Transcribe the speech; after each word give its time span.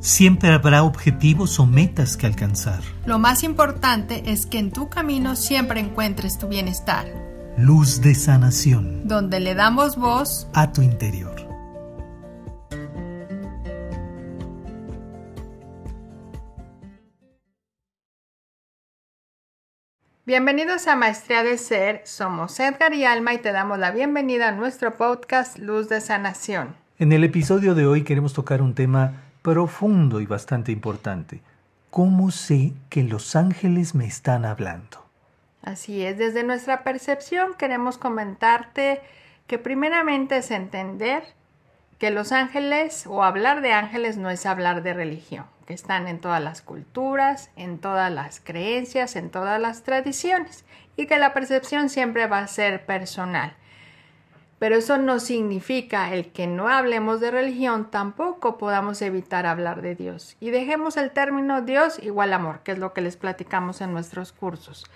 Siempre 0.00 0.50
habrá 0.50 0.82
objetivos 0.82 1.58
o 1.58 1.66
metas 1.66 2.16
que 2.16 2.26
alcanzar. 2.26 2.80
Lo 3.06 3.18
más 3.18 3.42
importante 3.42 4.30
es 4.30 4.46
que 4.46 4.58
en 4.58 4.70
tu 4.70 4.88
camino 4.88 5.36
siempre 5.36 5.80
encuentres 5.80 6.38
tu 6.38 6.48
bienestar. 6.48 7.06
Luz 7.56 8.02
de 8.02 8.14
sanación. 8.14 9.08
Donde 9.08 9.40
le 9.40 9.54
damos 9.54 9.96
voz 9.96 10.48
a 10.52 10.72
tu 10.72 10.82
interior. 10.82 11.34
Bienvenidos 20.26 20.88
a 20.88 20.96
Maestría 20.96 21.44
de 21.44 21.56
Ser, 21.56 22.02
somos 22.04 22.58
Edgar 22.58 22.92
y 22.94 23.04
Alma 23.04 23.32
y 23.32 23.38
te 23.38 23.52
damos 23.52 23.78
la 23.78 23.92
bienvenida 23.92 24.48
a 24.48 24.52
nuestro 24.52 24.96
podcast 24.96 25.56
Luz 25.56 25.88
de 25.88 26.00
Sanación. 26.00 26.74
En 26.98 27.12
el 27.12 27.22
episodio 27.22 27.76
de 27.76 27.86
hoy 27.86 28.02
queremos 28.02 28.32
tocar 28.32 28.60
un 28.60 28.74
tema 28.74 29.25
profundo 29.46 30.20
y 30.20 30.26
bastante 30.26 30.72
importante. 30.72 31.40
¿Cómo 31.90 32.32
sé 32.32 32.72
que 32.90 33.04
los 33.04 33.36
ángeles 33.36 33.94
me 33.94 34.04
están 34.04 34.44
hablando? 34.44 35.06
Así 35.62 36.04
es, 36.04 36.18
desde 36.18 36.42
nuestra 36.42 36.82
percepción 36.82 37.54
queremos 37.54 37.96
comentarte 37.96 39.02
que 39.46 39.60
primeramente 39.60 40.38
es 40.38 40.50
entender 40.50 41.22
que 42.00 42.10
los 42.10 42.32
ángeles 42.32 43.06
o 43.06 43.22
hablar 43.22 43.60
de 43.60 43.72
ángeles 43.72 44.16
no 44.16 44.30
es 44.30 44.46
hablar 44.46 44.82
de 44.82 44.94
religión 44.94 45.44
que 45.64 45.74
están 45.74 46.08
en 46.08 46.18
todas 46.18 46.42
las 46.42 46.60
culturas, 46.60 47.50
en 47.54 47.78
todas 47.78 48.10
las 48.10 48.40
creencias, 48.40 49.14
en 49.14 49.30
todas 49.30 49.60
las 49.60 49.84
tradiciones, 49.84 50.64
y 50.96 51.06
que 51.06 51.18
la 51.18 51.34
percepción 51.34 51.88
siempre 51.88 52.26
va 52.26 52.40
a 52.40 52.48
ser 52.48 52.84
personal. 52.84 53.54
Pero 54.58 54.76
eso 54.76 54.96
no 54.96 55.20
significa 55.20 56.12
el 56.14 56.32
que 56.32 56.46
no 56.46 56.68
hablemos 56.68 57.20
de 57.20 57.30
religión, 57.30 57.90
tampoco 57.90 58.56
podamos 58.56 59.02
evitar 59.02 59.44
hablar 59.44 59.82
de 59.82 59.94
Dios. 59.94 60.36
Y 60.40 60.50
dejemos 60.50 60.96
el 60.96 61.10
término 61.10 61.60
Dios 61.60 61.98
igual 62.02 62.32
amor, 62.32 62.60
que 62.60 62.72
es 62.72 62.78
lo 62.78 62.94
que 62.94 63.02
les 63.02 63.16
platicamos 63.16 63.80
en 63.82 63.92
nuestros 63.92 64.32
cursos. 64.32 64.86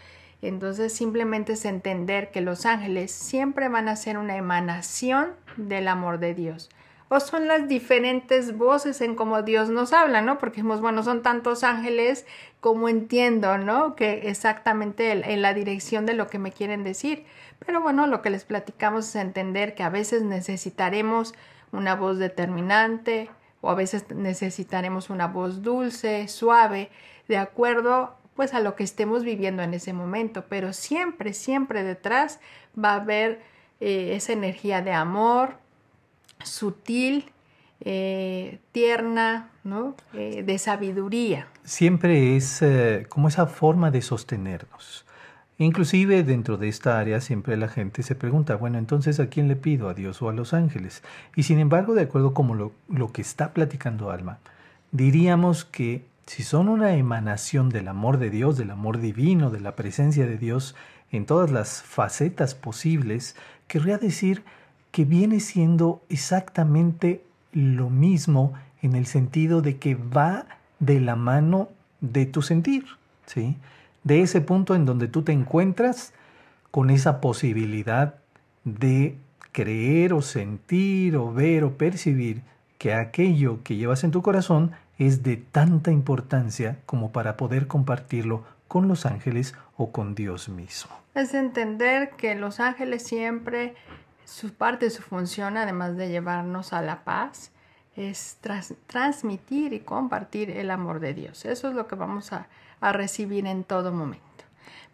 Entonces 0.41 0.94
simplemente 0.94 1.52
es 1.52 1.67
entender 1.67 2.30
que 2.30 2.41
los 2.41 2.64
ángeles 2.64 3.12
siempre 3.12 3.69
van 3.69 3.89
a 3.89 3.97
ser 3.97 4.17
una 4.17 4.36
emanación 4.36 5.33
del 5.56 5.89
amor 5.89 6.19
de 6.19 6.34
Dios 6.34 6.70
o 7.12 7.19
son 7.19 7.48
las 7.48 7.67
diferentes 7.67 8.56
voces 8.56 9.00
en 9.00 9.17
cómo 9.17 9.42
Dios 9.42 9.69
nos 9.69 9.92
habla, 9.92 10.22
¿no? 10.22 10.39
Porque 10.39 10.62
bueno, 10.62 11.02
son 11.02 11.22
tantos 11.22 11.64
ángeles 11.64 12.24
como 12.61 12.89
entiendo, 12.89 13.58
¿no? 13.58 13.97
Que 13.97 14.28
exactamente 14.28 15.11
en 15.11 15.42
la 15.42 15.52
dirección 15.52 16.06
de 16.06 16.14
lo 16.14 16.28
que 16.28 16.39
me 16.39 16.52
quieren 16.52 16.84
decir. 16.84 17.27
Pero 17.64 17.80
bueno, 17.80 18.06
lo 18.06 18.22
que 18.22 18.30
les 18.30 18.44
platicamos 18.44 19.08
es 19.08 19.16
entender 19.16 19.75
que 19.75 19.83
a 19.83 19.91
veces 19.91 20.22
necesitaremos 20.22 21.34
una 21.72 21.94
voz 21.94 22.19
determinante 22.19 23.30
o 23.61 23.70
a 23.70 23.75
veces 23.75 24.06
necesitaremos 24.14 25.11
una 25.11 25.27
voz 25.27 25.62
dulce, 25.62 26.27
suave, 26.28 26.91
de 27.28 27.36
acuerdo 27.36 28.17
pues 28.34 28.55
a 28.55 28.61
lo 28.61 28.75
que 28.75 28.84
estemos 28.84 29.22
viviendo 29.22 29.62
en 29.62 29.75
ese 29.75 29.92
momento, 29.92 30.47
pero 30.48 30.72
siempre, 30.72 31.34
siempre 31.34 31.83
detrás 31.83 32.41
va 32.83 32.92
a 32.92 32.97
haber 32.97 33.42
eh, 33.80 34.14
esa 34.14 34.33
energía 34.33 34.80
de 34.80 34.92
amor, 34.92 35.56
sutil, 36.42 37.33
eh, 37.80 38.58
tierna, 38.72 39.50
¿no? 39.62 39.95
Eh, 40.14 40.42
de 40.42 40.58
sabiduría. 40.58 41.48
Siempre 41.64 42.36
es 42.36 42.62
como 43.11 43.28
esa 43.28 43.47
forma 43.47 43.91
de 43.91 44.00
sostenernos. 44.00 45.05
Inclusive 45.61 46.25
dentro 46.25 46.56
de 46.56 46.69
esta 46.69 46.98
área 46.98 47.20
siempre 47.20 47.55
la 47.58 47.69
gente 47.69 48.03
se 48.03 48.14
pregunta, 48.14 48.56
bueno, 48.56 48.78
entonces 48.78 49.20
¿a 49.20 49.27
quién 49.27 49.47
le 49.47 49.56
pido? 49.56 49.91
¿A 49.91 49.94
Dios 49.94 50.22
o 50.22 50.30
a 50.30 50.33
los 50.33 50.55
ángeles? 50.55 51.02
Y 51.36 51.42
sin 51.42 51.58
embargo, 51.58 51.92
de 51.92 52.00
acuerdo 52.00 52.33
con 52.33 52.56
lo, 52.56 52.72
lo 52.89 53.12
que 53.12 53.20
está 53.20 53.52
platicando 53.52 54.11
Alma, 54.11 54.39
diríamos 54.91 55.67
que 55.67 56.06
si 56.25 56.44
son 56.44 56.70
una 56.70 56.94
emanación 56.94 57.69
del 57.69 57.89
amor 57.89 58.17
de 58.17 58.30
Dios, 58.30 58.56
del 58.56 58.70
amor 58.70 59.00
divino, 59.00 59.50
de 59.50 59.61
la 59.61 59.77
presencia 59.77 60.25
de 60.25 60.39
Dios 60.39 60.77
en 61.12 61.27
todas 61.27 61.51
las 61.51 61.83
facetas 61.83 62.55
posibles, 62.55 63.36
querría 63.67 63.98
decir 63.98 64.45
que 64.92 65.05
viene 65.05 65.40
siendo 65.40 66.01
exactamente 66.08 67.23
lo 67.52 67.90
mismo 67.90 68.55
en 68.80 68.95
el 68.95 69.05
sentido 69.05 69.61
de 69.61 69.77
que 69.77 69.95
va 69.95 70.46
de 70.79 71.01
la 71.01 71.17
mano 71.17 71.68
de 72.01 72.24
tu 72.24 72.40
sentir, 72.40 72.86
¿sí? 73.27 73.58
De 74.05 74.22
ese 74.22 74.40
punto 74.40 74.74
en 74.74 74.86
donde 74.86 75.08
tú 75.08 75.22
te 75.22 75.33
encuentras 75.33 76.12
con 76.70 76.90
esa 76.90 77.20
posibilidad 77.20 78.14
de 78.64 79.16
creer 79.52 80.12
o 80.12 80.22
sentir 80.22 81.16
o 81.16 81.33
ver 81.33 81.64
o 81.64 81.77
percibir 81.77 82.42
que 82.78 82.94
aquello 82.94 83.62
que 83.62 83.77
llevas 83.77 84.05
en 84.05 84.11
tu 84.11 84.22
corazón 84.22 84.72
es 84.98 85.22
de 85.22 85.36
tanta 85.36 85.90
importancia 85.90 86.78
como 86.86 87.12
para 87.12 87.36
poder 87.36 87.66
compartirlo 87.66 88.44
con 88.68 88.86
los 88.88 89.06
ángeles 89.06 89.55
o 89.77 89.90
con 89.90 90.14
Dios 90.14 90.48
mismo. 90.48 90.92
Es 91.14 91.34
entender 91.34 92.11
que 92.11 92.34
los 92.34 92.61
ángeles 92.61 93.02
siempre 93.02 93.74
su 94.24 94.55
parte 94.55 94.90
su 94.90 95.02
función, 95.02 95.56
además 95.56 95.96
de 95.96 96.08
llevarnos 96.08 96.72
a 96.72 96.82
la 96.82 97.02
paz, 97.02 97.50
es 97.96 98.38
transmitir 98.86 99.72
y 99.72 99.80
compartir 99.80 100.50
el 100.50 100.70
amor 100.70 101.00
de 101.00 101.14
Dios. 101.14 101.44
Eso 101.44 101.68
es 101.68 101.74
lo 101.74 101.88
que 101.88 101.96
vamos 101.96 102.32
a, 102.32 102.46
recibir 102.80 103.46
en 103.46 103.64
todo 103.64 103.92
momento. 103.92 104.24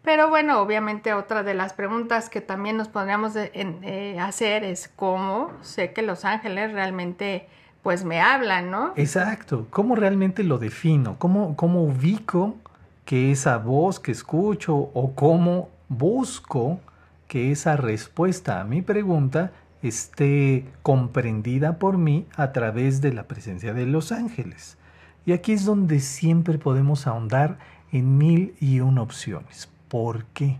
Pero 0.03 0.29
bueno, 0.29 0.61
obviamente 0.61 1.13
otra 1.13 1.43
de 1.43 1.53
las 1.53 1.73
preguntas 1.73 2.29
que 2.29 2.39
también 2.39 2.77
nos 2.77 2.87
podríamos 2.87 3.33
eh, 3.35 4.17
hacer 4.19 4.63
es 4.63 4.89
cómo 4.95 5.51
sé 5.61 5.91
que 5.91 6.01
los 6.01 6.23
ángeles 6.23 6.71
realmente 6.71 7.47
pues 7.83 8.05
me 8.05 8.21
hablan, 8.21 8.71
¿no? 8.71 8.93
Exacto, 8.95 9.67
¿cómo 9.69 9.95
realmente 9.95 10.43
lo 10.43 10.57
defino? 10.57 11.17
¿Cómo, 11.19 11.55
cómo 11.55 11.83
ubico 11.83 12.55
que 13.05 13.31
esa 13.31 13.57
voz 13.57 13.99
que 13.99 14.11
escucho 14.11 14.75
o 14.75 15.13
cómo 15.15 15.69
busco 15.89 16.79
que 17.27 17.51
esa 17.51 17.77
respuesta 17.77 18.59
a 18.59 18.63
mi 18.63 18.81
pregunta 18.81 19.51
esté 19.81 20.65
comprendida 20.83 21.79
por 21.79 21.97
mí 21.97 22.25
a 22.35 22.51
través 22.51 23.01
de 23.01 23.13
la 23.13 23.23
presencia 23.23 23.73
de 23.73 23.85
los 23.85 24.11
ángeles. 24.11 24.77
Y 25.25 25.33
aquí 25.33 25.53
es 25.53 25.65
donde 25.65 25.99
siempre 25.99 26.57
podemos 26.57 27.07
ahondar 27.07 27.59
en 27.91 28.17
mil 28.17 28.55
y 28.59 28.79
una 28.79 29.01
opciones. 29.01 29.69
¿Por 29.87 30.25
qué? 30.25 30.57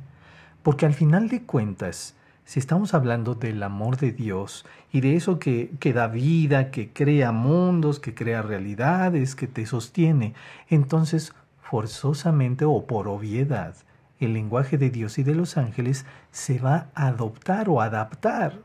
Porque 0.64 0.86
al 0.86 0.94
final 0.94 1.30
de 1.30 1.44
cuentas, 1.44 2.16
si 2.46 2.60
estamos 2.60 2.94
hablando 2.94 3.36
del 3.36 3.62
amor 3.64 3.98
de 3.98 4.12
Dios 4.12 4.66
y 4.92 5.02
de 5.02 5.16
eso 5.16 5.40
que, 5.40 5.72
que, 5.80 5.94
da 5.94 6.08
vida, 6.08 6.72
que 6.72 6.92
crea 6.92 7.32
mundos, 7.32 8.00
que 8.00 8.14
crea 8.14 8.42
realidades, 8.42 9.36
que 9.36 9.48
te 9.48 9.66
sostiene, 9.66 10.34
entonces 10.70 11.34
forzosamente 11.62 12.66
o 12.66 12.86
por 12.86 13.08
obviedad 13.08 13.76
el 14.20 14.34
lenguaje 14.34 14.78
de 14.78 14.90
Dios 14.90 15.20
y 15.20 15.24
de 15.24 15.36
los 15.36 15.58
ángeles 15.58 16.06
se 16.32 16.60
va 16.60 16.88
a 16.96 17.08
adoptar 17.08 17.70
o 17.70 17.82
adaptar 17.82 18.60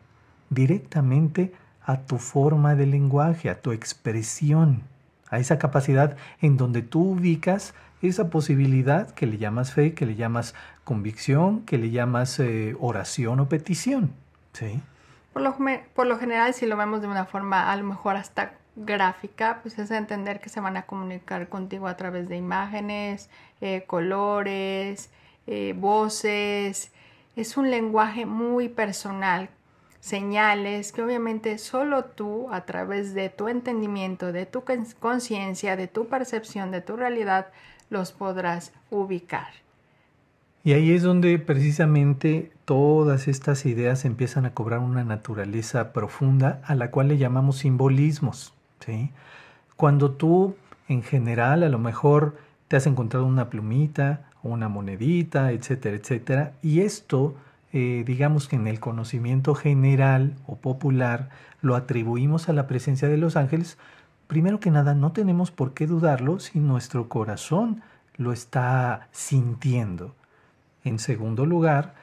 directamente 0.51 1.53
a 1.85 2.01
tu 2.03 2.19
forma 2.19 2.75
de 2.75 2.87
lenguaje, 2.87 3.51
a 3.51 3.61
tu 3.61 3.73
expresión, 3.73 4.83
a 5.33 5.39
esa 5.39 5.59
capacidad 5.59 6.17
en 6.41 6.57
donde 6.57 6.83
tú 6.83 7.13
ubicas 7.13 7.75
esa 8.03 8.31
posibilidad 8.31 9.11
que 9.11 9.27
le 9.27 9.39
llamas 9.39 9.73
fe, 9.73 9.95
que 9.95 10.07
le 10.07 10.15
llamas 10.15 10.55
convicción, 10.85 11.63
que 11.63 11.79
le 11.79 11.91
llamas 11.91 12.39
eh, 12.39 12.77
oración 12.79 13.41
o 13.41 13.49
petición. 13.49 14.13
¿sí? 14.53 14.81
Por 15.33 15.43
lo, 15.43 15.57
por 15.95 16.07
lo 16.07 16.19
general, 16.19 16.53
si 16.55 16.67
lo 16.67 16.77
vemos 16.77 17.01
de 17.01 17.09
una 17.09 17.25
forma 17.25 17.73
a 17.73 17.77
lo 17.77 17.85
mejor 17.85 18.17
hasta 18.17 18.53
gráfica, 18.77 19.61
pues 19.63 19.79
es 19.79 19.91
entender 19.91 20.41
que 20.41 20.51
se 20.51 20.61
van 20.61 20.77
a 20.77 20.83
comunicar 20.83 21.49
contigo 21.49 21.89
a 21.89 21.97
través 21.97 22.29
de 22.29 22.37
imágenes, 22.37 23.31
eh, 23.61 23.85
colores, 23.87 25.11
eh, 25.47 25.75
voces, 25.77 26.93
es 27.37 27.57
un 27.57 27.71
lenguaje 27.71 28.27
muy 28.27 28.69
personal, 28.69 29.49
señales 30.03 30.91
que 30.91 31.01
obviamente 31.01 31.57
solo 31.59 32.05
tú 32.05 32.49
a 32.51 32.65
través 32.65 33.15
de 33.15 33.29
tu 33.29 33.47
entendimiento, 33.47 34.33
de 34.33 34.47
tu 34.47 34.65
conciencia, 34.99 35.77
de 35.77 35.87
tu 35.87 36.09
percepción, 36.09 36.73
de 36.73 36.81
tu 36.81 36.97
realidad, 36.97 37.47
los 37.89 38.11
podrás 38.11 38.73
ubicar. 38.91 39.47
Y 40.65 40.73
ahí 40.73 40.93
es 40.93 41.03
donde 41.03 41.39
precisamente 41.39 42.51
todas 42.65 43.29
estas 43.29 43.65
ideas 43.65 44.05
empiezan 44.05 44.45
a 44.45 44.55
cobrar 44.55 44.81
una 44.81 45.05
naturaleza 45.05 45.93
profunda 45.93 46.61
a 46.65 46.75
la 46.75 46.91
cual 46.91 47.07
le 47.09 47.19
llamamos 47.19 47.59
simbolismos. 47.59 48.55
¿sí? 48.85 49.11
Cuando 49.77 50.11
tú 50.11 50.57
en 50.89 51.05
general 51.05 51.63
a 51.63 51.69
lo 51.69 51.79
mejor 51.79 52.37
te 52.67 52.75
has 52.75 52.89
encontrado 52.89 53.25
una 53.25 53.51
plumita, 53.51 54.31
una 54.43 54.69
monedita, 54.69 55.53
etcétera, 55.53 55.97
etcétera. 55.97 56.53
Y 56.61 56.81
esto, 56.81 57.37
eh, 57.73 58.05
digamos 58.07 58.49
que 58.49 58.57
en 58.57 58.67
el 58.67 58.81
conocimiento 58.81 59.55
general 59.55 60.37
o 60.47 60.57
popular, 60.57 61.31
lo 61.61 61.77
atribuimos 61.77 62.49
a 62.49 62.53
la 62.53 62.67
presencia 62.67 63.09
de 63.09 63.17
los 63.17 63.37
ángeles. 63.37 63.79
Primero 64.27 64.61
que 64.61 64.71
nada, 64.71 64.95
no 64.95 65.13
tenemos 65.13 65.51
por 65.51 65.75
qué 65.75 65.87
dudarlo 65.87 66.39
si 66.41 66.59
nuestro 66.59 67.09
corazón 67.09 67.83
lo 68.17 68.33
está 68.33 69.09
sintiendo. 69.13 70.15
En 70.85 70.99
segundo 70.99 71.47
lugar, 71.47 71.95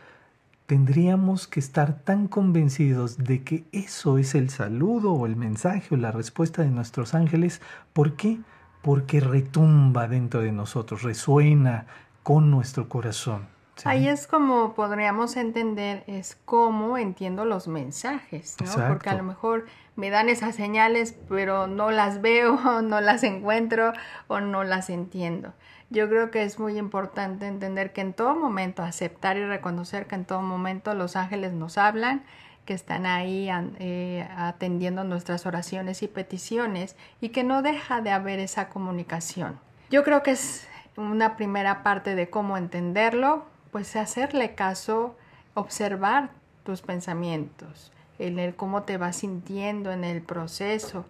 tendríamos 0.65 1.47
que 1.47 1.59
estar 1.59 1.99
tan 1.99 2.27
convencidos 2.27 3.17
de 3.17 3.43
que 3.43 3.65
eso 3.71 4.17
es 4.17 4.35
el 4.35 4.49
saludo 4.49 5.13
o 5.13 5.25
el 5.25 5.35
mensaje 5.35 5.95
o 5.95 5.97
la 5.97 6.11
respuesta 6.11 6.61
de 6.61 6.69
nuestros 6.69 7.13
ángeles. 7.13 7.61
¿Por 7.93 8.15
qué? 8.15 8.39
porque 8.81 9.19
retumba 9.19 10.07
dentro 10.07 10.41
de 10.41 10.51
nosotros, 10.51 11.03
resuena 11.03 11.85
con 12.23 12.49
nuestro 12.51 12.87
corazón. 12.89 13.58
Ahí 13.85 14.07
es 14.07 14.27
como 14.27 14.73
podríamos 14.73 15.37
entender, 15.37 16.03
es 16.07 16.37
cómo 16.45 16.97
entiendo 16.97 17.45
los 17.45 17.67
mensajes, 17.67 18.57
¿no? 18.63 18.87
Porque 18.87 19.09
a 19.09 19.15
lo 19.15 19.23
mejor 19.23 19.65
me 19.95 20.09
dan 20.09 20.29
esas 20.29 20.55
señales, 20.55 21.15
pero 21.27 21.67
no 21.67 21.91
las 21.91 22.21
veo, 22.21 22.57
no 22.81 23.01
las 23.01 23.23
encuentro 23.23 23.93
o 24.27 24.39
no 24.39 24.63
las 24.63 24.89
entiendo. 24.89 25.53
Yo 25.89 26.07
creo 26.07 26.29
que 26.29 26.43
es 26.43 26.59
muy 26.59 26.77
importante 26.77 27.47
entender 27.47 27.93
que 27.93 28.01
en 28.01 28.13
todo 28.13 28.35
momento, 28.35 28.83
aceptar 28.83 29.37
y 29.37 29.45
reconocer 29.45 30.07
que 30.07 30.15
en 30.15 30.25
todo 30.25 30.41
momento 30.41 30.93
los 30.93 31.15
ángeles 31.15 31.53
nos 31.53 31.77
hablan, 31.77 32.23
que 32.65 32.75
están 32.75 33.07
ahí 33.07 33.49
eh, 33.79 34.29
atendiendo 34.37 35.03
nuestras 35.03 35.47
oraciones 35.47 36.03
y 36.03 36.07
peticiones 36.07 36.95
y 37.19 37.29
que 37.29 37.43
no 37.43 37.63
deja 37.63 38.01
de 38.01 38.11
haber 38.11 38.39
esa 38.39 38.69
comunicación. 38.69 39.59
Yo 39.89 40.03
creo 40.03 40.21
que 40.21 40.31
es 40.31 40.67
una 40.95 41.35
primera 41.35 41.81
parte 41.81 42.13
de 42.13 42.29
cómo 42.29 42.57
entenderlo, 42.57 43.45
pues 43.71 43.95
hacerle 43.95 44.55
caso, 44.55 45.15
observar 45.53 46.31
tus 46.63 46.81
pensamientos, 46.81 47.91
en 48.17 48.39
el 48.39 48.55
cómo 48.55 48.83
te 48.83 48.97
vas 48.97 49.17
sintiendo 49.17 49.91
en 49.91 50.03
el 50.03 50.21
proceso, 50.21 51.05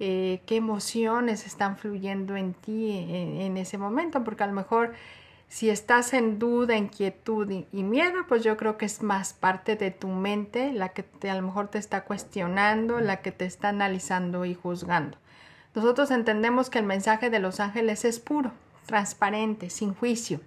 eh, 0.00 0.40
qué 0.46 0.56
emociones 0.56 1.46
están 1.46 1.76
fluyendo 1.76 2.36
en 2.36 2.54
ti 2.54 2.90
en, 2.90 3.56
ese 3.56 3.78
momento, 3.78 4.24
porque 4.24 4.42
a 4.42 4.46
lo 4.48 4.52
mejor 4.52 4.94
si 5.48 5.70
estás 5.70 6.14
en 6.14 6.40
duda, 6.40 6.76
inquietud 6.76 7.48
y, 7.70 7.82
miedo, 7.84 8.26
pues 8.26 8.42
yo 8.42 8.56
creo 8.56 8.76
que 8.76 8.86
es 8.86 9.02
más 9.02 9.34
parte 9.34 9.76
de 9.76 9.92
tu 9.92 10.08
mente 10.08 10.72
la 10.72 10.88
que 10.88 11.04
a 11.28 11.34
lo 11.34 11.42
mejor 11.42 11.68
te 11.68 11.78
está 11.78 12.04
cuestionando, 12.04 12.98
la 12.98 13.18
que 13.22 13.30
te 13.30 13.44
está 13.44 13.68
analizando 13.68 14.44
y 14.44 14.54
juzgando. 14.54 15.16
Nosotros 15.74 16.10
entendemos 16.10 16.70
que 16.70 16.80
el 16.80 16.86
mensaje 16.86 17.30
de 17.30 17.38
los 17.38 17.60
ángeles 17.60 18.04
es 18.04 18.18
puro, 18.18 18.52
transparente, 18.86 19.70
sin 19.70 19.94
juicio, 19.94 20.40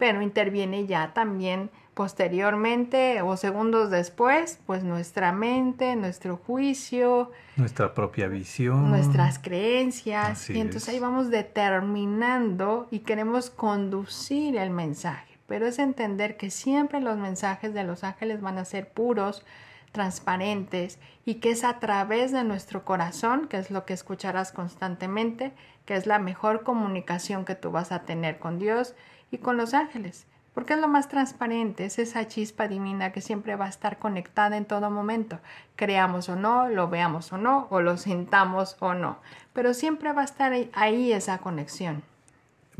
pero 0.00 0.22
interviene 0.22 0.86
ya 0.86 1.12
también 1.12 1.70
posteriormente 1.92 3.20
o 3.20 3.36
segundos 3.36 3.90
después, 3.90 4.58
pues 4.64 4.82
nuestra 4.82 5.30
mente, 5.30 5.94
nuestro 5.94 6.38
juicio, 6.38 7.30
nuestra 7.56 7.92
propia 7.92 8.26
visión, 8.26 8.88
nuestras 8.88 9.38
creencias, 9.38 10.48
y 10.48 10.58
entonces 10.58 10.88
ahí 10.88 10.98
vamos 10.98 11.28
determinando 11.28 12.88
y 12.90 13.00
queremos 13.00 13.50
conducir 13.50 14.56
el 14.56 14.70
mensaje, 14.70 15.36
pero 15.46 15.66
es 15.66 15.78
entender 15.78 16.38
que 16.38 16.48
siempre 16.48 17.00
los 17.00 17.18
mensajes 17.18 17.74
de 17.74 17.84
los 17.84 18.02
ángeles 18.02 18.40
van 18.40 18.56
a 18.56 18.64
ser 18.64 18.88
puros, 18.88 19.44
transparentes 19.92 20.98
y 21.26 21.34
que 21.34 21.50
es 21.50 21.64
a 21.64 21.80
través 21.80 22.32
de 22.32 22.44
nuestro 22.44 22.84
corazón, 22.84 23.48
que 23.48 23.58
es 23.58 23.70
lo 23.70 23.84
que 23.84 23.92
escucharás 23.92 24.52
constantemente, 24.52 25.52
que 25.84 25.96
es 25.96 26.06
la 26.06 26.18
mejor 26.18 26.62
comunicación 26.62 27.44
que 27.44 27.56
tú 27.56 27.70
vas 27.70 27.92
a 27.92 28.04
tener 28.04 28.38
con 28.38 28.58
Dios 28.58 28.94
y 29.30 29.38
con 29.38 29.56
los 29.56 29.74
ángeles 29.74 30.26
porque 30.54 30.74
es 30.74 30.80
lo 30.80 30.88
más 30.88 31.08
transparente, 31.08 31.84
es 31.84 31.98
esa 31.98 32.26
chispa 32.26 32.66
divina 32.66 33.12
que 33.12 33.20
siempre 33.20 33.56
va 33.56 33.66
a 33.66 33.68
estar 33.68 33.98
conectada 33.98 34.56
en 34.56 34.64
todo 34.64 34.90
momento, 34.90 35.38
creamos 35.76 36.28
o 36.28 36.36
no, 36.36 36.68
lo 36.68 36.88
veamos 36.88 37.32
o 37.32 37.38
no, 37.38 37.66
o 37.70 37.80
lo 37.80 37.96
sintamos 37.96 38.76
o 38.80 38.94
no, 38.94 39.18
pero 39.52 39.74
siempre 39.74 40.12
va 40.12 40.22
a 40.22 40.24
estar 40.24 40.52
ahí 40.72 41.12
esa 41.12 41.38
conexión. 41.38 42.02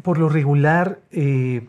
Por 0.02 0.18
lo 0.18 0.28
regular, 0.28 0.98
eh, 1.12 1.68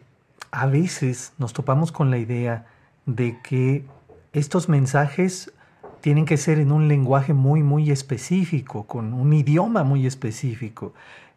a 0.51 0.66
veces 0.66 1.34
nos 1.38 1.54
topamos 1.54 1.92
con 1.92 2.10
la 2.10 2.18
idea 2.18 2.66
de 3.06 3.39
que 3.42 3.86
estos 4.34 4.69
mensajes 4.69 5.54
tienen 6.01 6.25
que 6.25 6.38
ser 6.38 6.57
en 6.60 6.72
un 6.72 6.88
lenguaje 6.88 7.34
muy, 7.34 7.62
muy 7.62 7.92
específico, 7.92 8.88
con 8.88 9.13
un 9.13 9.34
idioma 9.34 9.84
muy 9.84 10.07
específico. 10.07 10.94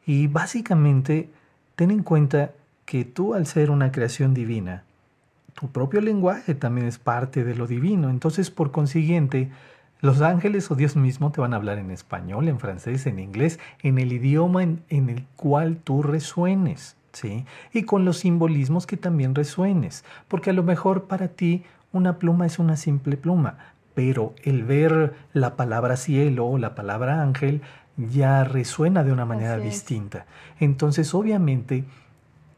Y 0.07 0.27
básicamente, 0.27 1.29
ten 1.77 1.91
en 1.91 2.03
cuenta 2.03 2.53
que 2.85 3.05
tú 3.05 3.35
al 3.35 3.47
ser 3.47 3.71
una 3.71 3.93
creación 3.93 4.35
divina, 4.35 4.85
tu 5.55 5.69
propio 5.69 6.01
lenguaje 6.01 6.55
también 6.55 6.87
es 6.87 6.99
parte 6.99 7.45
de 7.45 7.55
lo 7.55 7.67
divino. 7.67 8.11
Entonces, 8.11 8.51
por 8.51 8.73
consiguiente, 8.73 9.51
los 10.01 10.21
ángeles 10.21 10.71
o 10.71 10.75
Dios 10.75 10.97
mismo 10.97 11.33
te 11.33 11.41
van 11.41 11.55
a 11.55 11.57
hablar 11.57 11.79
en 11.79 11.91
español, 11.91 12.49
en 12.49 12.59
francés, 12.59 13.07
en 13.07 13.19
inglés, 13.19 13.59
en 13.83 13.99
el 13.99 14.13
idioma 14.13 14.63
en, 14.63 14.83
el 14.91 15.25
cual 15.37 15.79
tú 15.83 16.03
resuenes, 16.03 16.97
¿sí? 17.13 17.47
Y 17.73 17.85
con 17.85 18.05
los 18.05 18.19
simbolismos 18.19 18.87
que 18.87 18.97
también 18.97 19.35
resuenes. 19.35 20.05
Porque 20.29 20.51
a 20.51 20.53
lo 20.53 20.63
mejor 20.63 21.05
para 21.05 21.29
ti 21.29 21.63
una 21.93 22.19
pluma 22.19 22.45
es 22.45 22.59
una 22.59 22.77
simple 22.77 23.17
pluma, 23.17 23.57
pero 23.95 24.35
el 24.43 24.65
ver 24.65 25.15
la 25.33 25.57
palabra 25.57 25.97
cielo 25.97 26.47
o 26.47 26.59
la 26.59 26.75
palabra 26.75 27.23
ángel 27.23 27.63
ya 27.97 28.43
resuena 28.45 29.05
de 29.05 29.13
una 29.13 29.25
manera 29.25 29.57
distinta. 29.57 30.27
Entonces, 30.59 31.15
obviamente, 31.15 31.85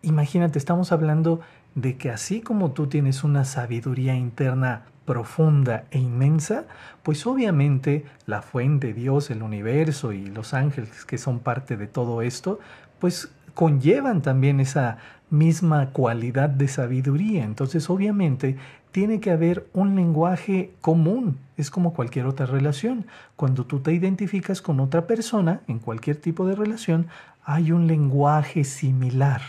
imagínate, 0.07 0.59
estamos 0.59 0.93
hablando 0.93 1.41
de 1.75 1.97
que 1.97 2.11
así 2.11 2.41
como 2.41 2.71
tú 2.71 2.87
tienes 2.87 3.25
una 3.25 3.45
sabiduría 3.45 4.15
interna 4.15 4.85
profunda 5.05 5.85
e 5.91 5.99
inmensa, 5.99 6.65
pues 7.03 7.27
obviamente 7.27 8.05
la 8.27 8.43
fuente, 8.43 8.95
Dios, 8.95 9.31
el 9.31 9.43
universo 9.43 10.13
y 10.13 10.27
los 10.27 10.55
ángeles 10.55 11.05
que 11.05 11.19
son 11.19 11.41
parte 11.41 11.77
de 11.77 11.87
todo 11.87 12.23
esto, 12.23 12.59
pues 12.99 13.31
conllevan 13.55 14.23
también 14.23 14.61
esa 14.61 14.99
misma 15.31 15.91
cualidad 15.91 16.49
de 16.49 16.69
sabiduría. 16.69 17.45
Entonces 17.45 17.91
obviamente 17.91 18.57
tiene 18.93 19.21
que 19.21 19.31
haber 19.31 19.67
un 19.73 19.97
lenguaje 19.97 20.73
común. 20.81 21.39
Es 21.57 21.71
como 21.71 21.95
cualquier 21.95 22.27
otra 22.27 22.47
relación. 22.47 23.07
Cuando 23.37 23.67
tú 23.67 23.81
te 23.81 23.93
identificas 23.93 24.63
con 24.63 24.81
otra 24.81 25.07
persona, 25.07 25.61
en 25.69 25.79
cualquier 25.79 26.17
tipo 26.17 26.47
de 26.47 26.55
relación, 26.55 27.07
hay 27.45 27.73
un 27.73 27.87
lenguaje 27.87 28.65
similar. 28.65 29.43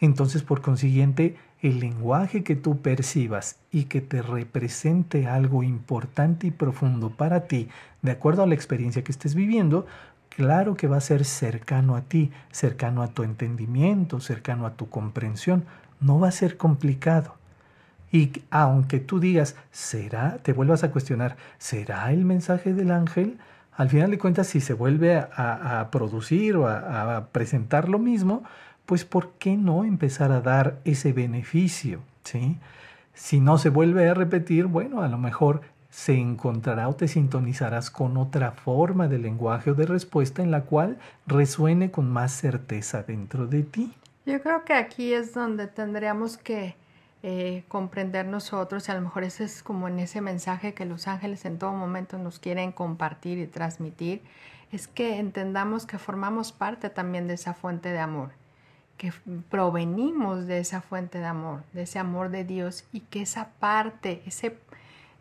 Entonces, 0.00 0.42
por 0.42 0.60
consiguiente, 0.60 1.36
el 1.62 1.80
lenguaje 1.80 2.44
que 2.44 2.56
tú 2.56 2.78
percibas 2.78 3.56
y 3.70 3.84
que 3.84 4.00
te 4.00 4.22
represente 4.22 5.26
algo 5.26 5.62
importante 5.62 6.46
y 6.46 6.50
profundo 6.50 7.10
para 7.10 7.46
ti, 7.46 7.68
de 8.02 8.12
acuerdo 8.12 8.42
a 8.42 8.46
la 8.46 8.54
experiencia 8.54 9.02
que 9.02 9.12
estés 9.12 9.34
viviendo, 9.34 9.86
claro 10.28 10.76
que 10.76 10.86
va 10.86 10.98
a 10.98 11.00
ser 11.00 11.24
cercano 11.24 11.96
a 11.96 12.02
ti, 12.02 12.30
cercano 12.50 13.02
a 13.02 13.08
tu 13.08 13.22
entendimiento, 13.22 14.20
cercano 14.20 14.66
a 14.66 14.74
tu 14.74 14.88
comprensión. 14.90 15.64
No 16.00 16.20
va 16.20 16.28
a 16.28 16.32
ser 16.32 16.56
complicado. 16.56 17.34
Y 18.12 18.32
aunque 18.50 19.00
tú 19.00 19.18
digas, 19.18 19.56
¿será? 19.72 20.38
Te 20.38 20.52
vuelvas 20.52 20.84
a 20.84 20.90
cuestionar, 20.90 21.36
¿será 21.58 22.12
el 22.12 22.24
mensaje 22.24 22.72
del 22.72 22.90
ángel? 22.90 23.38
Al 23.76 23.90
final 23.90 24.10
de 24.10 24.18
cuentas, 24.18 24.46
si 24.46 24.60
se 24.60 24.72
vuelve 24.72 25.16
a, 25.16 25.88
producir 25.90 26.56
o 26.56 26.66
a, 26.68 27.28
presentar 27.32 27.88
lo 27.88 27.98
mismo, 27.98 28.42
pues 28.86 29.04
¿por 29.04 29.32
qué 29.32 29.56
no 29.56 29.84
empezar 29.84 30.32
a 30.32 30.40
dar 30.40 30.78
ese 30.84 31.12
beneficio? 31.12 32.00
¿sí? 32.24 32.58
Si 33.12 33.40
no 33.40 33.58
se 33.58 33.68
vuelve 33.68 34.08
a 34.08 34.14
repetir, 34.14 34.66
bueno, 34.66 35.02
a 35.02 35.08
lo 35.08 35.18
mejor 35.18 35.62
se 35.90 36.14
encontrará 36.14 36.88
o 36.88 36.94
te 36.94 37.08
sintonizarás 37.08 37.90
con 37.90 38.16
otra 38.16 38.52
forma 38.52 39.08
de 39.08 39.18
lenguaje 39.18 39.70
o 39.70 39.74
de 39.74 39.86
respuesta 39.86 40.42
en 40.42 40.50
la 40.50 40.62
cual 40.62 40.98
resuene 41.26 41.90
con 41.90 42.10
más 42.10 42.32
certeza 42.32 43.02
dentro 43.02 43.46
de 43.46 43.62
ti. 43.62 43.92
Yo 44.24 44.40
creo 44.42 44.64
que 44.64 44.74
aquí 44.74 45.12
es 45.12 45.32
donde 45.34 45.66
tendríamos 45.66 46.36
que 46.36 46.76
eh, 47.22 47.64
comprender 47.68 48.26
nosotros, 48.26 48.86
y 48.88 48.92
a 48.92 48.94
lo 48.94 49.00
mejor 49.00 49.24
ese 49.24 49.44
es 49.44 49.62
como 49.62 49.88
en 49.88 49.98
ese 49.98 50.20
mensaje 50.20 50.74
que 50.74 50.84
los 50.84 51.08
ángeles 51.08 51.44
en 51.44 51.58
todo 51.58 51.72
momento 51.72 52.18
nos 52.18 52.38
quieren 52.38 52.72
compartir 52.72 53.38
y 53.38 53.46
transmitir, 53.46 54.22
es 54.72 54.88
que 54.88 55.18
entendamos 55.18 55.86
que 55.86 55.98
formamos 55.98 56.52
parte 56.52 56.90
también 56.90 57.26
de 57.26 57.34
esa 57.34 57.54
fuente 57.54 57.88
de 57.88 58.00
amor 58.00 58.30
que 58.96 59.12
provenimos 59.50 60.46
de 60.46 60.58
esa 60.58 60.80
fuente 60.80 61.18
de 61.18 61.26
amor, 61.26 61.62
de 61.72 61.82
ese 61.82 61.98
amor 61.98 62.30
de 62.30 62.44
Dios 62.44 62.84
y 62.92 63.00
que 63.00 63.22
esa 63.22 63.50
parte, 63.58 64.22
ese, 64.26 64.58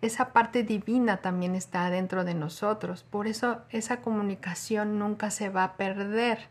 esa 0.02 0.32
parte 0.32 0.64
divina 0.64 1.18
también 1.18 1.56
está 1.56 1.90
dentro 1.90 2.24
de 2.24 2.34
nosotros. 2.34 3.04
Por 3.04 3.28
eso 3.28 3.62
esa 3.70 4.02
comunicación 4.02 5.00
nunca 5.00 5.30
se 5.32 5.50
va 5.50 5.64
a 5.64 5.74
perder. 5.74 6.48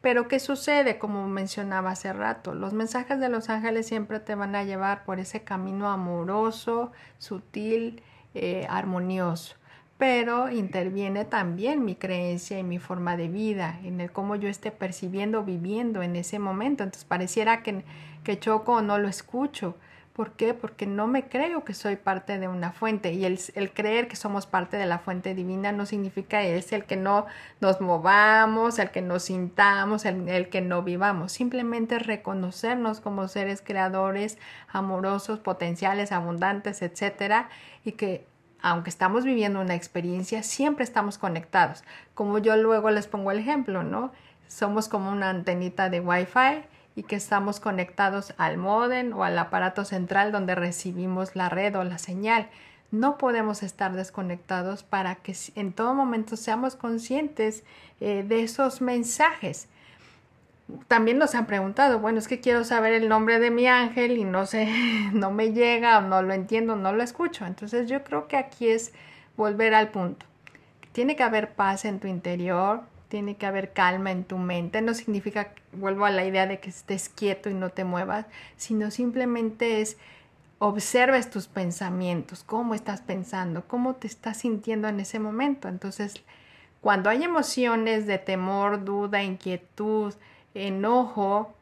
Pero 0.00 0.28
¿qué 0.28 0.38
sucede? 0.38 0.98
Como 0.98 1.26
mencionaba 1.26 1.90
hace 1.90 2.12
rato, 2.12 2.54
los 2.54 2.72
mensajes 2.72 3.18
de 3.18 3.28
los 3.28 3.48
ángeles 3.48 3.86
siempre 3.86 4.20
te 4.20 4.36
van 4.36 4.54
a 4.54 4.62
llevar 4.62 5.04
por 5.04 5.18
ese 5.18 5.42
camino 5.42 5.90
amoroso, 5.90 6.92
sutil, 7.18 8.02
eh, 8.34 8.66
armonioso 8.70 9.56
pero 9.98 10.48
interviene 10.48 11.24
también 11.24 11.84
mi 11.84 11.96
creencia 11.96 12.58
y 12.58 12.62
mi 12.62 12.78
forma 12.78 13.16
de 13.16 13.28
vida, 13.28 13.80
en 13.82 14.00
el 14.00 14.12
cómo 14.12 14.36
yo 14.36 14.48
esté 14.48 14.70
percibiendo, 14.70 15.42
viviendo 15.42 16.02
en 16.02 16.14
ese 16.14 16.38
momento. 16.38 16.84
Entonces 16.84 17.04
pareciera 17.04 17.64
que, 17.64 17.82
que 18.22 18.38
choco 18.38 18.74
o 18.74 18.82
no 18.82 18.98
lo 18.98 19.08
escucho. 19.08 19.74
¿Por 20.12 20.32
qué? 20.32 20.54
Porque 20.54 20.86
no 20.86 21.06
me 21.06 21.28
creo 21.28 21.64
que 21.64 21.74
soy 21.74 21.96
parte 21.96 22.38
de 22.38 22.48
una 22.48 22.72
fuente 22.72 23.12
y 23.12 23.24
el, 23.24 23.38
creer 23.72 24.08
que 24.08 24.16
somos 24.16 24.46
parte 24.46 24.76
de 24.76 24.86
la 24.86 24.98
fuente 24.98 25.34
divina 25.34 25.70
no 25.70 25.86
significa 25.86 26.42
es 26.42 26.72
el 26.72 26.84
que 26.84 26.96
no 26.96 27.26
nos 27.60 27.80
movamos, 27.80 28.80
el 28.80 28.90
que 28.90 29.00
nos 29.00 29.24
sintamos, 29.24 30.04
el, 30.04 30.28
el 30.28 30.48
que 30.48 30.60
no 30.60 30.82
vivamos. 30.82 31.32
Simplemente 31.32 31.98
reconocernos 32.00 33.00
como 33.00 33.28
seres 33.28 33.62
creadores, 33.62 34.38
amorosos, 34.68 35.38
potenciales, 35.38 36.10
abundantes, 36.10 36.82
etcétera, 36.82 37.48
y 37.84 37.92
que 37.92 38.26
aunque 38.60 38.90
estamos 38.90 39.24
viviendo 39.24 39.60
una 39.60 39.74
experiencia, 39.74 40.42
siempre 40.42 40.84
estamos 40.84 41.18
conectados. 41.18 41.84
Como 42.14 42.38
yo 42.38 42.56
luego 42.56 42.90
les 42.90 43.06
pongo 43.06 43.30
el 43.30 43.38
ejemplo, 43.38 43.82
¿no? 43.82 44.12
Somos 44.48 44.88
como 44.88 45.10
una 45.10 45.30
antenita 45.30 45.90
de 45.90 46.00
Wi-Fi 46.00 46.64
y 46.96 47.04
que 47.04 47.16
estamos 47.16 47.60
conectados 47.60 48.34
al 48.38 48.56
modem 48.56 49.16
o 49.16 49.24
al 49.24 49.38
aparato 49.38 49.84
central 49.84 50.32
donde 50.32 50.54
recibimos 50.54 51.36
la 51.36 51.48
red 51.48 51.76
o 51.76 51.84
la 51.84 51.98
señal. 51.98 52.48
No 52.90 53.18
podemos 53.18 53.62
estar 53.62 53.92
desconectados 53.92 54.82
para 54.82 55.16
que 55.16 55.36
en 55.54 55.72
todo 55.72 55.94
momento 55.94 56.36
seamos 56.36 56.74
conscientes 56.74 57.62
eh, 58.00 58.24
de 58.26 58.42
esos 58.42 58.80
mensajes 58.80 59.68
también 60.86 61.18
nos 61.18 61.34
han 61.34 61.46
preguntado, 61.46 61.98
bueno, 61.98 62.18
es 62.18 62.28
que 62.28 62.40
quiero 62.40 62.64
saber 62.64 62.92
el 62.92 63.08
nombre 63.08 63.38
de 63.38 63.50
mi 63.50 63.66
ángel 63.66 64.18
y 64.18 64.24
no 64.24 64.46
sé, 64.46 64.68
no 65.12 65.30
me 65.30 65.52
llega, 65.52 66.00
no 66.00 66.22
lo 66.22 66.34
entiendo, 66.34 66.76
no 66.76 66.92
lo 66.92 67.02
escucho. 67.02 67.46
Entonces 67.46 67.88
yo 67.88 68.04
creo 68.04 68.28
que 68.28 68.36
aquí 68.36 68.68
es 68.68 68.92
volver 69.36 69.74
al 69.74 69.88
punto. 69.88 70.26
Tiene 70.92 71.16
que 71.16 71.22
haber 71.22 71.52
paz 71.52 71.84
en 71.84 72.00
tu 72.00 72.06
interior, 72.06 72.82
tiene 73.08 73.36
que 73.36 73.46
haber 73.46 73.72
calma 73.72 74.10
en 74.10 74.24
tu 74.24 74.36
mente. 74.36 74.82
No 74.82 74.94
significa, 74.94 75.52
vuelvo 75.72 76.04
a 76.04 76.10
la 76.10 76.24
idea 76.24 76.46
de 76.46 76.60
que 76.60 76.70
estés 76.70 77.08
quieto 77.08 77.48
y 77.48 77.54
no 77.54 77.70
te 77.70 77.84
muevas, 77.84 78.26
sino 78.56 78.90
simplemente 78.90 79.80
es 79.80 79.96
observes 80.58 81.30
tus 81.30 81.46
pensamientos, 81.46 82.42
cómo 82.42 82.74
estás 82.74 83.00
pensando, 83.00 83.64
cómo 83.68 83.94
te 83.94 84.08
estás 84.08 84.38
sintiendo 84.38 84.88
en 84.88 85.00
ese 85.00 85.20
momento. 85.20 85.68
Entonces, 85.68 86.14
cuando 86.80 87.10
hay 87.10 87.22
emociones 87.22 88.06
de 88.06 88.18
temor, 88.18 88.84
duda, 88.84 89.22
inquietud, 89.22 90.14
enojo 90.66 91.52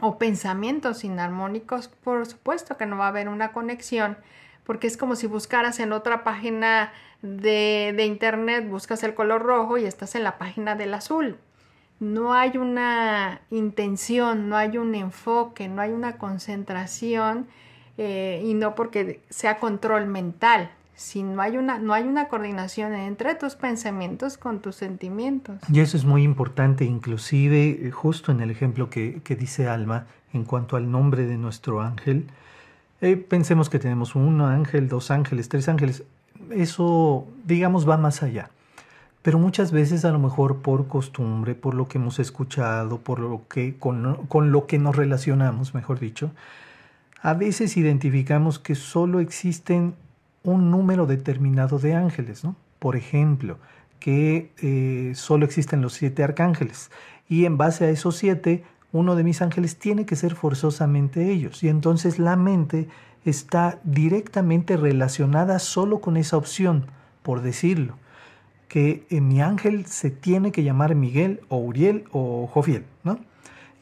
o 0.00 0.18
pensamientos 0.18 1.04
inarmónicos, 1.04 1.88
por 1.88 2.26
supuesto 2.26 2.76
que 2.76 2.86
no 2.86 2.98
va 2.98 3.06
a 3.06 3.08
haber 3.08 3.28
una 3.28 3.52
conexión, 3.52 4.16
porque 4.64 4.86
es 4.86 4.96
como 4.96 5.16
si 5.16 5.26
buscaras 5.26 5.80
en 5.80 5.92
otra 5.92 6.24
página 6.24 6.92
de, 7.22 7.94
de 7.96 8.04
internet, 8.04 8.68
buscas 8.68 9.02
el 9.02 9.14
color 9.14 9.42
rojo 9.42 9.78
y 9.78 9.84
estás 9.84 10.14
en 10.14 10.24
la 10.24 10.38
página 10.38 10.74
del 10.74 10.94
azul. 10.94 11.38
No 11.98 12.34
hay 12.34 12.58
una 12.58 13.40
intención, 13.50 14.50
no 14.50 14.56
hay 14.56 14.76
un 14.76 14.94
enfoque, 14.94 15.66
no 15.68 15.80
hay 15.80 15.92
una 15.92 16.18
concentración 16.18 17.46
eh, 17.96 18.42
y 18.44 18.52
no 18.52 18.74
porque 18.74 19.20
sea 19.30 19.58
control 19.58 20.06
mental, 20.06 20.70
si 20.96 21.22
no 21.22 21.42
hay 21.42 21.58
una, 21.58 21.78
no 21.78 21.92
hay 21.92 22.04
una 22.04 22.28
coordinación 22.28 22.94
entre 22.94 23.34
tus 23.34 23.54
pensamientos 23.54 24.38
con 24.38 24.60
tus 24.60 24.76
sentimientos. 24.76 25.60
Y 25.70 25.80
eso 25.80 25.96
es 25.98 26.06
muy 26.06 26.22
importante, 26.22 26.84
inclusive 26.84 27.86
eh, 27.86 27.90
justo 27.90 28.32
en 28.32 28.40
el 28.40 28.50
ejemplo 28.50 28.88
que, 28.88 29.20
dice 29.38 29.68
Alma 29.68 30.06
en 30.32 30.44
cuanto 30.44 30.76
al 30.76 30.90
nombre 30.90 31.26
de 31.26 31.36
nuestro 31.36 31.82
ángel. 31.82 32.26
Eh, 33.02 33.16
pensemos 33.16 33.68
que 33.68 33.78
tenemos 33.78 34.14
un 34.14 34.40
ángel, 34.40 34.88
dos 34.88 35.10
ángeles, 35.10 35.50
tres 35.50 35.68
ángeles. 35.68 36.02
Eso, 36.50 37.26
digamos, 37.44 37.88
va 37.88 37.98
más 37.98 38.22
allá. 38.22 38.48
Pero 39.20 39.38
muchas 39.38 39.72
veces 39.72 40.06
a 40.06 40.12
lo 40.12 40.18
mejor 40.18 40.62
por 40.62 40.88
costumbre, 40.88 41.54
por 41.54 41.74
lo 41.74 41.88
que 41.88 41.98
hemos 41.98 42.18
escuchado, 42.18 42.98
por 42.98 43.18
lo 43.18 43.42
que, 43.48 43.76
con, 43.76 44.26
con 44.28 44.50
lo 44.50 44.66
que 44.66 44.78
nos 44.78 44.96
relacionamos, 44.96 45.74
mejor 45.74 45.98
dicho, 45.98 46.30
a 47.20 47.34
veces 47.34 47.76
identificamos 47.76 48.58
que 48.58 48.74
solo 48.74 49.20
existen 49.20 49.94
un 50.46 50.70
número 50.70 51.06
determinado 51.06 51.78
de 51.78 51.94
ángeles, 51.94 52.44
¿no? 52.44 52.56
Por 52.78 52.96
ejemplo, 52.96 53.58
que 53.98 54.52
eh, 54.62 55.12
solo 55.14 55.44
existen 55.44 55.82
los 55.82 55.92
siete 55.92 56.22
arcángeles 56.22 56.90
y 57.28 57.44
en 57.44 57.56
base 57.58 57.84
a 57.84 57.90
esos 57.90 58.16
siete, 58.16 58.64
uno 58.92 59.16
de 59.16 59.24
mis 59.24 59.42
ángeles 59.42 59.78
tiene 59.78 60.06
que 60.06 60.16
ser 60.16 60.34
forzosamente 60.34 61.30
ellos 61.30 61.62
y 61.62 61.68
entonces 61.68 62.18
la 62.18 62.36
mente 62.36 62.88
está 63.24 63.80
directamente 63.82 64.76
relacionada 64.76 65.58
solo 65.58 66.00
con 66.00 66.16
esa 66.16 66.36
opción, 66.36 66.86
por 67.22 67.42
decirlo, 67.42 67.96
que 68.68 69.04
eh, 69.10 69.20
mi 69.20 69.42
ángel 69.42 69.86
se 69.86 70.10
tiene 70.10 70.52
que 70.52 70.62
llamar 70.62 70.94
Miguel 70.94 71.40
o 71.48 71.58
Uriel 71.58 72.04
o 72.12 72.46
Jofiel, 72.46 72.84
¿no? 73.02 73.18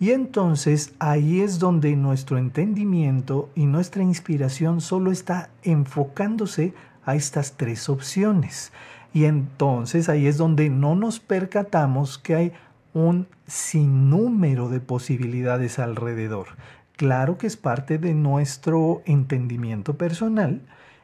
Y 0.00 0.10
entonces 0.10 0.92
ahí 0.98 1.40
es 1.40 1.58
donde 1.58 1.94
nuestro 1.96 2.36
entendimiento 2.38 3.50
y 3.54 3.66
nuestra 3.66 4.02
inspiración 4.02 4.80
solo 4.80 5.12
está 5.12 5.50
enfocándose 5.62 6.74
a 7.04 7.14
estas 7.14 7.56
tres 7.56 7.88
opciones. 7.88 8.72
Y 9.12 9.24
entonces 9.24 10.08
ahí 10.08 10.26
es 10.26 10.36
donde 10.36 10.68
no 10.70 10.96
nos 10.96 11.20
percatamos 11.20 12.18
que 12.18 12.34
hay 12.34 12.52
un 12.92 13.28
sinnúmero 13.46 14.68
de 14.68 14.80
posibilidades 14.80 15.78
alrededor. 15.78 16.48
Claro 16.96 17.38
que 17.38 17.46
es 17.46 17.56
parte 17.56 17.98
de 17.98 18.14
nuestro 18.14 19.02
entendimiento 19.04 19.96
personal 19.96 20.62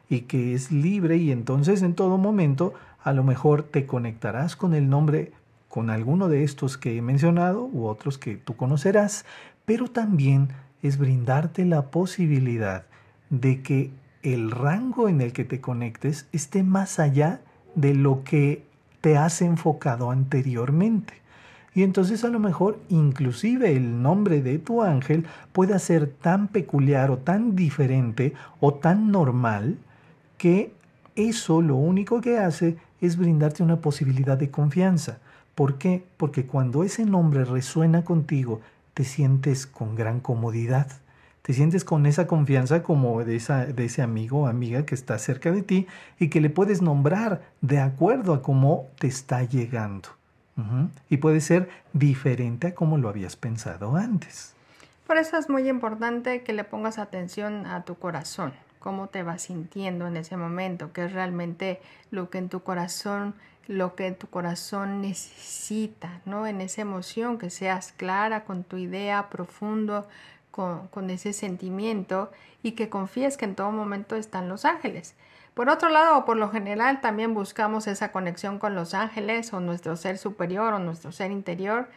y 0.09 0.23
que 0.23 0.55
es 0.55 0.73
libre 0.73 1.17
y 1.17 1.31
entonces 1.31 1.83
en 1.83 1.95
todo 1.95 2.19
momento 2.19 2.75
a 3.03 3.13
lo 3.13 3.25
mejor 3.25 3.63
te 3.63 3.87
conectarás 3.87 4.57
con 4.57 4.75
el 4.75 4.89
nombre 4.89 5.33
con 5.71 5.89
alguno 5.89 6.29
de 6.29 6.43
estos 6.43 6.77
que 6.77 6.99
he 6.99 7.01
mencionado 7.01 7.65
u 7.65 7.87
otros 7.87 8.19
que 8.19 8.37
tú 8.37 8.57
conocerás, 8.57 9.25
pero 9.65 9.89
también 9.89 10.49
es 10.83 10.99
brindarte 10.99 11.65
la 11.65 11.91
posibilidad 11.91 12.85
de 13.31 13.63
que 13.63 13.93
el 14.23 14.51
rango 14.51 15.09
en 15.09 15.21
el 15.21 15.33
que 15.33 15.45
te 15.45 15.61
conectes 15.61 16.27
esté 16.33 16.65
más 16.65 16.99
allá 16.99 17.41
de 17.77 17.95
lo 17.95 18.25
que 18.25 18.65
te 19.01 19.17
has 19.17 19.41
enfocado 19.43 20.11
anteriormente. 20.11 21.15
Y 21.73 21.85
entonces 21.85 22.25
a 22.25 22.29
lo 22.29 22.41
mejor 22.41 22.81
inclusive 22.89 23.77
el 23.77 24.03
nombre 24.03 24.43
de 24.43 24.59
tu 24.59 24.83
ángel 24.83 25.25
pueda 25.53 25.79
ser 25.79 26.09
tan 26.09 26.49
peculiar 26.49 27.13
o 27.13 27.19
tan 27.19 27.55
diferente 27.55 28.35
o 28.59 28.75
tan 28.75 29.13
normal 29.13 29.79
que 30.37 30.73
eso 31.15 31.63
lo 31.63 31.77
único 31.77 32.21
que 32.21 32.39
hace 32.39 32.77
es 33.01 33.17
brindarte 33.17 33.63
una 33.63 33.77
posibilidad 33.77 34.37
de 34.37 34.51
confianza. 34.51 35.21
¿Por 35.55 35.79
qué? 35.79 36.05
Porque 36.17 36.47
cuando 36.47 36.85
ese 36.85 37.05
nombre 37.05 37.45
resuena 37.45 38.05
contigo, 38.05 38.61
te 38.95 39.05
sientes 39.05 39.67
con 39.67 39.95
gran 39.95 40.21
comodidad. 40.21 40.89
Te 41.43 41.55
sientes 41.55 41.85
con 41.85 42.07
esa 42.07 42.27
confianza 42.27 42.83
como 42.83 43.25
de, 43.25 43.37
ese 43.37 44.03
amigo 44.03 44.41
o 44.41 44.47
amiga 44.47 44.85
que 44.85 44.95
está 44.95 45.19
cerca 45.19 45.51
de 45.51 45.63
ti 45.63 45.87
y 46.19 46.29
que 46.29 46.41
le 46.41 46.51
puedes 46.51 46.83
nombrar 46.83 47.43
de 47.61 47.81
acuerdo 47.81 48.35
a 48.35 48.43
cómo 48.43 48.89
te 48.99 49.07
está 49.07 49.43
llegando. 49.43 50.11
Y 51.09 51.17
puede 51.17 51.41
ser 51.41 51.71
diferente 51.95 52.67
a 52.67 52.75
como 52.75 52.99
lo 52.99 53.09
habías 53.09 53.35
pensado 53.35 53.97
antes. 53.97 54.55
Por 55.07 55.17
eso 55.17 55.39
es 55.39 55.49
muy 55.49 55.67
importante 55.69 56.43
que 56.43 56.53
le 56.53 56.65
pongas 56.65 56.99
atención 56.99 57.65
a 57.67 57.85
tu 57.85 57.95
corazón, 57.95 58.53
cómo 58.81 59.07
te 59.07 59.23
vas 59.23 59.43
sintiendo 59.43 60.09
en 60.09 60.17
ese 60.17 60.37
momento, 60.37 60.93
que 60.93 61.05
es 61.05 61.13
realmente 61.13 61.81
lo 62.11 62.31
que 62.31 62.39
en 62.39 62.49
tu 62.49 62.65
corazón 62.65 63.35
lo 63.71 63.95
que 63.95 64.11
tu 64.11 64.27
corazón 64.27 65.01
necesita, 65.01 66.21
¿no? 66.25 66.49
En 66.49 66.61
esa 66.61 66.81
emoción, 66.81 67.39
que 67.39 67.51
seas 67.51 67.93
clara 67.93 68.43
con 68.45 68.65
tu 68.65 68.79
idea, 68.79 69.29
profundo, 69.31 70.09
con, 70.51 70.89
con, 70.89 71.09
ese 71.09 71.33
sentimiento 71.33 72.33
y 72.65 72.73
que 72.73 72.89
confíes 72.89 73.37
que 73.37 73.45
en 73.45 73.55
todo 73.55 73.71
momento 73.71 74.17
están 74.17 74.49
los 74.49 74.65
ángeles. 74.65 75.15
Por 75.55 75.69
otro 75.69 75.89
lado, 75.89 76.25
por 76.25 76.37
lo 76.37 76.51
general, 76.51 77.01
también 77.01 77.33
buscamos 77.33 77.87
esa 77.87 78.11
conexión 78.11 78.59
con 78.59 78.75
los 78.75 78.93
ángeles 78.93 79.53
o 79.53 79.61
nuestro 79.61 79.97
ser 79.97 80.19
superior 80.19 80.75
o 80.75 80.81
nuestro 80.81 81.13
ser 81.13 81.31
interior 81.31 81.89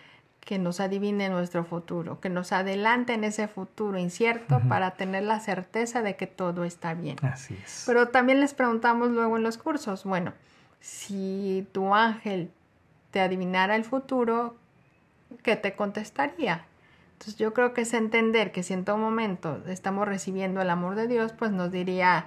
que 0.46 0.60
nos 0.60 0.80
adivine 0.80 1.30
nuestro 1.30 1.64
futuro, 1.64 2.20
que 2.20 2.30
nos 2.30 2.52
adelante 2.52 3.14
en 3.14 3.24
ese 3.24 3.48
futuro 3.48 3.98
incierto 3.98 4.62
para 4.68 4.92
tener 4.92 5.24
la 5.24 5.40
certeza 5.40 6.02
de 6.02 6.16
que 6.16 6.28
todo 6.28 6.66
está 6.66 6.94
bien. 6.94 7.18
Así 7.22 7.58
es. 7.64 7.84
Pero 7.86 8.10
también 8.10 8.40
les 8.42 8.54
preguntamos 8.54 9.10
luego 9.12 9.38
en 9.38 9.44
los 9.44 9.58
cursos, 9.58 10.04
bueno, 10.04 10.34
si 10.82 11.66
tu 11.72 11.96
ángel 11.96 12.52
te 13.12 13.22
adivinara 13.22 13.76
el 13.76 13.86
futuro, 13.86 14.56
¿qué 15.44 15.56
te 15.56 15.76
contestaría? 15.76 16.66
Entonces 17.14 17.38
yo 17.38 17.54
creo 17.54 17.74
que 17.74 17.82
es 17.82 17.94
entender 17.94 18.52
que 18.52 18.64
si 18.64 18.74
en 18.74 18.84
todo 18.84 18.98
momento 18.98 19.64
estamos 19.68 20.06
recibiendo 20.08 20.62
el 20.62 20.70
amor 20.70 20.96
de 20.96 21.08
Dios, 21.08 21.32
pues 21.32 21.52
nos 21.52 21.72
diría, 21.72 22.26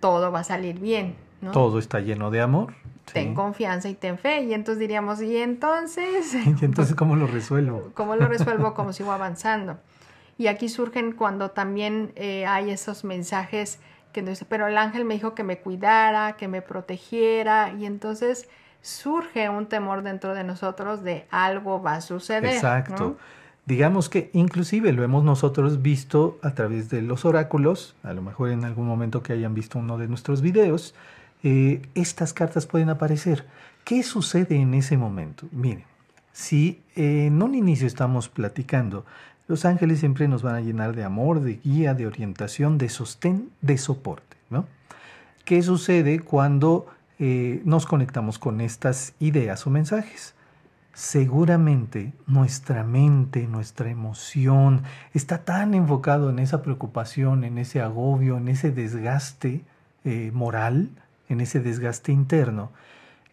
todo 0.00 0.32
va 0.32 0.40
a 0.40 0.44
salir 0.44 0.80
bien. 0.80 1.14
¿no? 1.40 1.52
Todo 1.52 1.78
está 1.78 2.00
lleno 2.00 2.32
de 2.32 2.40
amor. 2.40 2.74
Ten 3.12 3.34
confianza 3.34 3.88
y 3.88 3.94
ten 3.94 4.18
fe. 4.18 4.42
Y 4.42 4.54
entonces 4.54 4.78
diríamos, 4.78 5.20
¿y 5.22 5.36
entonces? 5.36 6.34
¿Y 6.60 6.64
entonces 6.64 6.94
cómo 6.94 7.16
lo 7.16 7.26
resuelvo? 7.26 7.90
¿Cómo 7.94 8.16
lo 8.16 8.26
resuelvo? 8.26 8.74
¿Cómo 8.74 8.92
sigo 8.92 9.12
avanzando? 9.12 9.78
Y 10.38 10.46
aquí 10.46 10.68
surgen 10.68 11.12
cuando 11.12 11.50
también 11.50 12.12
eh, 12.16 12.46
hay 12.46 12.70
esos 12.70 13.04
mensajes 13.04 13.80
que 14.12 14.22
dice, 14.22 14.44
pero 14.44 14.66
el 14.66 14.76
ángel 14.76 15.04
me 15.04 15.14
dijo 15.14 15.34
que 15.34 15.42
me 15.42 15.58
cuidara, 15.58 16.34
que 16.34 16.48
me 16.48 16.62
protegiera, 16.62 17.72
y 17.78 17.86
entonces 17.86 18.48
surge 18.82 19.48
un 19.48 19.66
temor 19.66 20.02
dentro 20.02 20.34
de 20.34 20.44
nosotros 20.44 21.02
de 21.02 21.26
algo 21.30 21.82
va 21.82 21.94
a 21.94 22.00
suceder. 22.00 22.44
Exacto. 22.46 23.16
Digamos 23.64 24.08
que 24.08 24.30
inclusive 24.32 24.92
lo 24.92 25.04
hemos 25.04 25.22
nosotros 25.22 25.82
visto 25.82 26.38
a 26.42 26.50
través 26.54 26.90
de 26.90 27.00
los 27.00 27.24
oráculos, 27.24 27.94
a 28.02 28.12
lo 28.12 28.20
mejor 28.20 28.50
en 28.50 28.64
algún 28.64 28.86
momento 28.86 29.22
que 29.22 29.32
hayan 29.32 29.54
visto 29.54 29.78
uno 29.78 29.98
de 29.98 30.08
nuestros 30.08 30.42
videos, 30.42 30.94
eh, 31.42 31.82
estas 31.94 32.32
cartas 32.32 32.66
pueden 32.66 32.90
aparecer. 32.90 33.46
¿Qué 33.84 34.02
sucede 34.02 34.56
en 34.56 34.74
ese 34.74 34.96
momento? 34.96 35.48
Miren, 35.52 35.84
si 36.32 36.80
en 36.94 37.42
un 37.42 37.54
inicio 37.54 37.86
estamos 37.86 38.28
platicando 38.28 39.04
los 39.48 39.64
ángeles 39.64 40.00
siempre 40.00 40.28
nos 40.28 40.42
van 40.42 40.54
a 40.54 40.60
llenar 40.60 40.94
de 40.94 41.04
amor, 41.04 41.40
de 41.40 41.60
guía, 41.62 41.94
de 41.94 42.06
orientación, 42.06 42.78
de 42.78 42.88
sostén, 42.88 43.50
de 43.60 43.76
soporte. 43.76 44.36
¿no? 44.50 44.66
¿Qué 45.44 45.62
sucede 45.62 46.20
cuando 46.20 46.86
eh, 47.18 47.60
nos 47.64 47.86
conectamos 47.86 48.38
con 48.38 48.60
estas 48.60 49.14
ideas 49.18 49.66
o 49.66 49.70
mensajes? 49.70 50.34
Seguramente 50.94 52.12
nuestra 52.26 52.84
mente, 52.84 53.46
nuestra 53.46 53.90
emoción 53.90 54.84
está 55.12 55.44
tan 55.44 55.74
enfocado 55.74 56.30
en 56.30 56.38
esa 56.38 56.62
preocupación, 56.62 57.44
en 57.44 57.58
ese 57.58 57.80
agobio, 57.80 58.36
en 58.36 58.48
ese 58.48 58.70
desgaste 58.70 59.64
eh, 60.04 60.30
moral, 60.32 60.90
en 61.32 61.40
ese 61.40 61.60
desgaste 61.60 62.12
interno, 62.12 62.70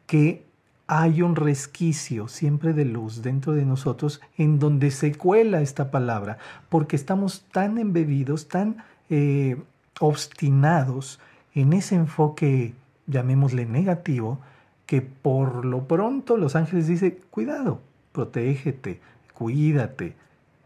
que 0.08 0.44
hay 0.88 1.22
un 1.22 1.36
resquicio 1.36 2.28
siempre 2.28 2.74
de 2.74 2.86
luz 2.86 3.22
dentro 3.22 3.54
de 3.54 3.64
nosotros 3.64 4.22
en 4.38 4.58
donde 4.58 4.90
se 4.90 5.14
cuela 5.14 5.62
esta 5.62 5.92
palabra, 5.92 6.40
porque 6.68 6.96
estamos 6.96 7.46
tan 7.52 7.78
embebidos, 7.78 8.48
tan 8.48 8.78
eh, 9.10 9.62
obstinados 10.00 11.20
en 11.54 11.74
ese 11.74 11.96
enfoque, 11.96 12.74
llamémosle 13.06 13.68
negativo, 13.68 14.40
que 14.88 15.04
por 15.04 15.64
lo 15.66 15.88
pronto 15.88 16.38
los 16.38 16.56
ángeles 16.56 16.88
dicen, 16.88 17.20
cuidado, 17.30 17.82
protégete, 18.12 19.00
cuídate, 19.36 20.16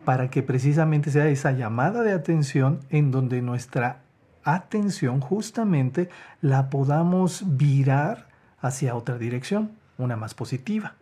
para 0.06 0.30
que 0.30 0.44
precisamente 0.44 1.12
sea 1.12 1.28
esa 1.28 1.52
llamada 1.52 2.04
de 2.04 2.14
atención 2.14 2.80
en 2.90 3.12
donde 3.12 3.42
nuestra 3.42 4.00
atención 4.44 5.22
justamente 5.22 6.10
la 6.42 6.70
podamos 6.70 7.44
virar 7.58 8.28
hacia 8.62 8.96
otra 8.96 9.18
dirección 9.18 9.72
una 9.98 10.16
más 10.16 10.34
positiva. 10.34 10.96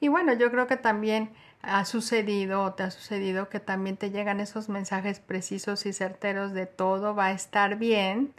Y 0.00 0.08
bueno, 0.08 0.32
yo 0.32 0.50
creo 0.50 0.66
que 0.66 0.76
también 0.76 1.30
ha 1.62 1.84
sucedido 1.84 2.62
o 2.62 2.72
te 2.72 2.84
ha 2.84 2.90
sucedido 2.90 3.48
que 3.48 3.60
también 3.60 3.96
te 3.96 4.10
llegan 4.10 4.40
esos 4.40 4.68
mensajes 4.68 5.18
precisos 5.18 5.86
y 5.86 5.92
certeros 5.92 6.52
de 6.52 6.66
todo 6.66 7.14
va 7.14 7.26
a 7.26 7.32
estar 7.32 7.76
bien, 7.76 8.32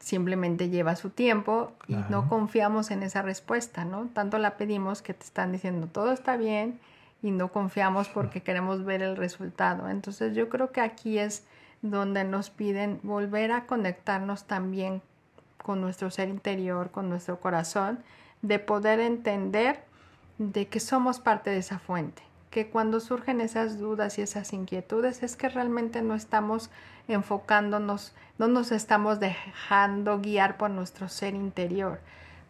simplemente 0.00 0.68
lleva 0.68 0.96
su 0.96 1.10
tiempo 1.10 1.72
y 1.88 1.96
no 2.08 2.28
confiamos 2.28 2.90
en 2.90 3.02
esa 3.02 3.22
respuesta, 3.22 3.84
¿no? 3.84 4.08
Tanto 4.12 4.38
la 4.38 4.56
pedimos 4.56 5.02
que 5.02 5.14
te 5.14 5.24
están 5.24 5.52
diciendo 5.52 5.86
todo 5.86 6.12
está 6.12 6.36
bien 6.36 6.78
y 7.22 7.30
no 7.30 7.48
confiamos 7.48 8.08
porque 8.08 8.42
queremos 8.42 8.84
ver 8.84 9.02
el 9.02 9.16
resultado. 9.16 9.88
Entonces 9.88 10.34
yo 10.34 10.48
creo 10.48 10.72
que 10.72 10.80
aquí 10.80 11.18
es 11.18 11.44
donde 11.82 12.24
nos 12.24 12.50
piden 12.50 13.00
volver 13.02 13.52
a 13.52 13.66
conectarnos 13.66 14.44
también 14.44 15.02
con 15.62 15.80
nuestro 15.80 16.10
ser 16.10 16.28
interior, 16.28 16.90
con 16.90 17.08
nuestro 17.08 17.40
corazón, 17.40 18.00
de 18.42 18.58
poder 18.58 19.00
entender 19.00 19.82
de 20.38 20.68
que 20.68 20.80
somos 20.80 21.20
parte 21.20 21.50
de 21.50 21.58
esa 21.58 21.78
fuente, 21.78 22.22
que 22.50 22.68
cuando 22.68 23.00
surgen 23.00 23.40
esas 23.40 23.78
dudas 23.78 24.18
y 24.18 24.22
esas 24.22 24.52
inquietudes 24.52 25.22
es 25.22 25.36
que 25.36 25.48
realmente 25.48 26.02
no 26.02 26.14
estamos 26.14 26.70
enfocándonos, 27.08 28.14
no 28.38 28.48
nos 28.48 28.72
estamos 28.72 29.20
dejando 29.20 30.20
guiar 30.20 30.56
por 30.56 30.70
nuestro 30.70 31.08
ser 31.08 31.34
interior. 31.34 32.00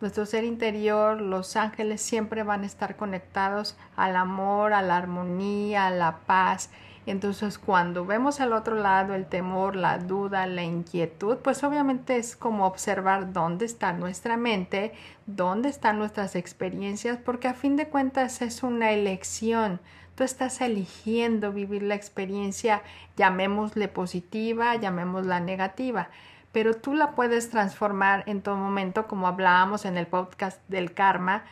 Nuestro 0.01 0.25
ser 0.25 0.45
interior, 0.45 1.21
los 1.21 1.57
ángeles 1.57 2.01
siempre 2.01 2.43
van 2.43 2.63
a 2.63 2.67
estar 2.67 2.97
conectados 2.97 3.77
al 3.97 4.17
amor, 4.17 4.73
a 4.73 4.81
la 4.81 4.97
armonía, 4.97 5.89
a 5.89 5.91
la 5.91 6.19
paz 6.21 6.71
entonces, 7.07 7.59
cuando 7.59 8.05
vemos 8.05 8.41
al 8.41 8.53
otro 8.53 8.77
lado 8.77 9.15
el 9.15 9.27
temor, 9.27 9.75
la 9.75 9.99
duda, 9.99 10.47
la 10.47 10.63
inquietud, 10.63 11.39
pues 11.39 11.65
obviamente 11.65 12.17
es 12.17 12.37
como 12.37 12.67
observar 12.67 13.33
dónde 13.33 13.65
está 13.65 13.93
nuestra 13.93 14.37
mente, 14.37 14.93
dónde 15.27 15.71
están 15.71 15.99
nuestras 15.99 16.37
experiencias, 16.37 17.17
porque 17.17 17.49
a 17.49 17.55
fin 17.55 17.77
de 17.77 17.89
cuentas 17.89 18.43
es 18.43 18.63
una 18.63 18.93
elección. 18.93 19.81
Tú 20.15 20.25
estás 20.25 20.61
eligiendo 20.61 21.53
vivir 21.53 21.83
la 21.83 21.95
experiencia, 21.95 22.83
llamémosle 23.17 23.89
positiva, 23.89 24.77
llamémosla 24.77 25.41
negativa, 25.41 26.11
pero 26.53 26.75
tú 26.75 26.95
la 26.95 27.13
puedes 27.13 27.49
transformar 27.49 28.25
en 28.27 28.43
todo 28.43 28.57
momento, 28.57 29.07
como 29.07 29.27
hablábamos 29.27 29.87
en 29.87 29.97
el 29.97 30.07
podcast 30.07 30.61
del 30.69 30.93
karma, 30.93 31.45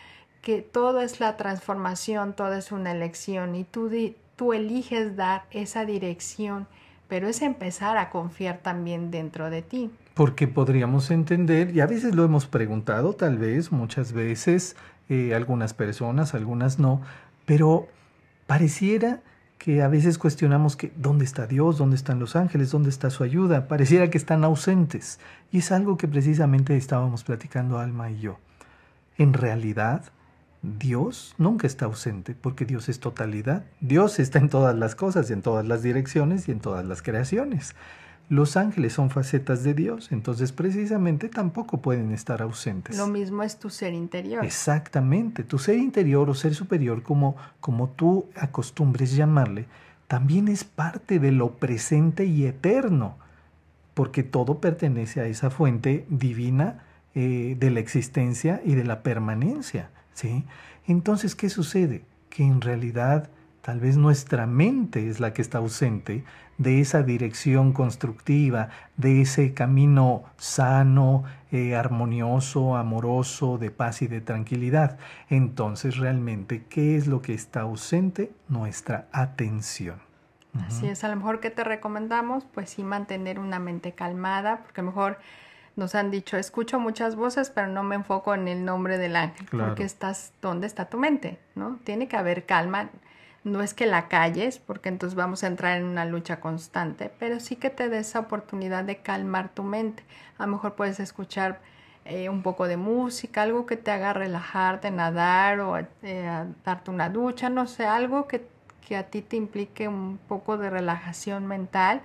que 0.43 0.61
todo 0.61 1.01
es 1.01 1.21
la 1.21 1.39
transformación, 1.39 2.35
todo 2.35 2.53
es 2.53 2.71
una 2.71 2.93
elección 2.93 3.55
y 3.55 3.65
tú 3.65 3.89
tú 4.39 4.53
eliges 4.53 5.17
dar 5.17 5.47
esa 5.51 5.85
dirección, 5.85 6.69
pero 7.09 7.29
es 7.29 7.43
empezar 7.43 7.99
a 7.99 8.09
confiar 8.09 8.61
también 8.63 9.11
dentro 9.11 9.51
de 9.51 9.63
ti. 9.63 9.91
Porque 10.15 10.47
podríamos 10.47 11.11
entender, 11.11 11.75
y 11.75 11.81
a 11.81 11.87
veces 11.87 12.15
lo 12.15 12.25
hemos 12.25 12.47
preguntado, 12.47 13.15
tal 13.15 13.37
vez, 13.37 13.73
muchas 13.73 14.13
veces, 14.13 14.77
eh, 15.09 15.35
algunas 15.35 15.75
personas, 15.75 16.35
algunas 16.35 16.79
no, 16.79 17.03
pero 17.47 17.89
pareciera 18.47 19.21
que 19.59 19.83
a 19.83 19.89
veces 19.89 20.19
cuestionamos 20.19 20.77
que 20.77 20.93
dónde 20.95 21.25
está 21.25 21.49
Dios, 21.49 21.77
dónde 21.77 21.97
están 21.97 22.21
los 22.21 22.37
ángeles, 22.37 22.71
dónde 22.71 22.91
está 22.91 23.11
su 23.11 23.25
ayuda, 23.25 23.67
pareciera 23.67 24.09
que 24.09 24.19
están 24.19 24.45
ausentes. 24.45 25.19
Y 25.51 25.59
es 25.59 25.73
algo 25.73 25.97
que 25.97 26.07
precisamente 26.07 26.77
estábamos 26.77 27.25
platicando 27.25 27.81
Alma 27.81 28.09
y 28.09 28.21
yo. 28.21 28.39
En 29.17 29.33
realidad, 29.33 30.05
Dios 30.63 31.35
nunca 31.39 31.67
está 31.67 31.85
ausente 31.85 32.35
porque 32.35 32.65
Dios 32.65 32.89
es 32.89 33.01
totalidad. 33.01 33.65
Dios 33.81 34.19
está 34.19 34.39
en 34.39 34.49
todas 34.49 34.77
las 34.77 34.95
cosas, 34.95 35.31
en 35.31 35.43
todas 35.43 35.67
las 35.67 35.83
direcciones 35.83 36.49
y 36.49 36.53
en 36.53 36.61
todas 36.61 36.85
las 36.85 37.03
creaciones. 37.03 37.75
Los 38.29 38.59
ángeles 38.59 38.93
son 38.93 39.09
facetas 39.09 39.65
de 39.65 39.73
Dios, 39.73 40.13
entonces 40.13 40.53
precisamente 40.53 41.31
tampoco 41.31 41.81
pueden 41.81 42.13
estar 42.13 42.43
ausentes. 42.43 42.99
Lo 42.99 43.07
mismo 43.07 43.43
es 43.43 43.59
tu 43.59 43.71
ser 43.71 43.95
interior. 43.95 44.45
Exactamente, 44.45 45.45
tu 45.45 45.59
ser 45.59 45.79
interior 45.79 46.29
o 46.29 46.35
ser 46.35 46.55
superior, 46.55 47.03
como, 47.03 47.37
como 47.61 47.89
tú 47.89 48.27
acostumbres 48.37 49.17
llamarle, 49.17 49.67
también 50.09 50.49
es 50.49 50.65
parte 50.65 51.19
de 51.19 51.33
lo 51.33 51.57
presente 51.57 52.27
y 52.27 52.45
eterno, 52.45 53.17
porque 53.95 54.23
todo 54.23 54.61
pertenece 54.61 55.23
a 55.23 55.27
esa 55.27 55.49
fuente 55.49 56.05
divina 56.11 56.83
eh, 57.15 57.57
de 57.59 57.71
la 57.71 57.81
existencia 57.81 58.61
y 58.63 58.75
de 58.75 58.85
la 58.85 59.03
permanencia. 59.03 59.89
¿Sí? 60.19 60.45
Entonces, 60.87 61.37
¿qué 61.37 61.49
sucede? 61.49 62.03
Que 62.29 62.43
en 62.43 62.61
realidad 62.61 63.31
tal 63.63 63.79
vez 63.79 63.97
nuestra 63.97 64.47
mente 64.47 65.09
es 65.09 65.21
la 65.21 65.33
que 65.33 65.43
está 65.43 65.59
ausente 65.59 66.25
de 66.57 66.81
esa 66.81 67.05
dirección 67.05 67.73
constructiva, 67.73 68.71
de 68.97 69.21
ese 69.21 69.55
camino 69.55 70.25
sano, 70.37 71.23
eh, 71.53 71.77
armonioso, 71.77 72.77
amoroso, 72.77 73.59
de 73.59 73.71
paz 73.71 74.03
y 74.03 74.09
de 74.09 74.21
tranquilidad. 74.21 74.99
Entonces, 75.31 75.99
realmente, 75.99 76.65
¿qué 76.69 76.97
es 76.97 77.07
lo 77.07 77.23
que 77.23 77.35
está 77.35 77.61
ausente? 77.61 78.33
Nuestra 78.49 79.07
atención. 79.13 80.01
Así 80.67 80.89
es, 80.89 81.05
a 81.05 81.09
lo 81.09 81.15
mejor 81.15 81.39
que 81.39 81.51
te 81.51 81.63
recomendamos, 81.63 82.45
pues 82.53 82.71
sí 82.71 82.83
mantener 82.83 83.39
una 83.39 83.61
mente 83.61 83.93
calmada, 83.93 84.63
porque 84.65 84.83
mejor 84.83 85.19
nos 85.79 85.95
han 85.95 86.11
dicho, 86.11 86.37
escucho 86.37 86.81
muchas 86.81 87.15
voces, 87.15 87.51
pero 87.51 87.69
no 87.69 87.85
me 87.85 87.95
enfoco 87.95 88.35
en 88.35 88.49
el 88.49 88.65
nombre 88.65 88.99
del 88.99 89.15
ángel, 89.15 89.47
porque 89.51 89.85
estás, 89.85 90.33
¿dónde 90.43 90.67
está 90.67 90.87
tu 90.87 90.99
mente? 90.99 91.39
¿No? 91.55 91.79
Tiene 91.85 92.09
que 92.09 92.17
haber 92.17 92.45
calma. 92.47 92.91
No 93.45 93.63
es 93.63 93.75
que 93.75 93.87
la 93.87 94.09
calles, 94.09 94.59
porque 94.59 94.89
entonces 94.89 95.15
vamos 95.15 95.45
a 95.45 95.47
entrar 95.47 95.79
en 95.79 95.85
una 95.85 96.05
lucha 96.05 96.41
constante, 96.41 97.13
pero 97.21 97.39
sí 97.39 97.55
que 97.55 97.71
te 97.71 97.89
des 97.89 98.09
esa 98.09 98.19
oportunidad 98.19 98.83
de 98.83 98.97
calmar 98.97 99.51
tu 99.51 99.63
mente. 99.63 100.03
A 100.37 100.47
lo 100.47 100.53
mejor 100.53 100.75
puedes 100.75 100.99
escuchar 100.99 101.61
eh, 102.05 102.29
un 102.29 102.43
poco 102.43 102.67
de 102.67 102.77
música, 102.77 103.43
algo 103.43 103.65
que 103.65 103.77
te 103.77 103.93
haga 103.93 104.13
relajarte, 104.13 104.91
nadar 104.91 105.61
o 105.61 105.79
eh, 105.79 106.45
darte 106.65 106.91
una 106.91 107.09
ducha, 107.09 107.51
no 107.51 107.69
sé, 107.69 107.87
algo 107.87 108.27
que, 108.27 108.45
que 108.87 108.97
a 108.97 109.05
ti 109.05 109.23
te 109.23 109.37
implique 109.37 109.87
un 109.87 110.19
poco 110.27 110.59
de 110.59 110.71
relajación 110.71 111.47
mental 111.47 112.03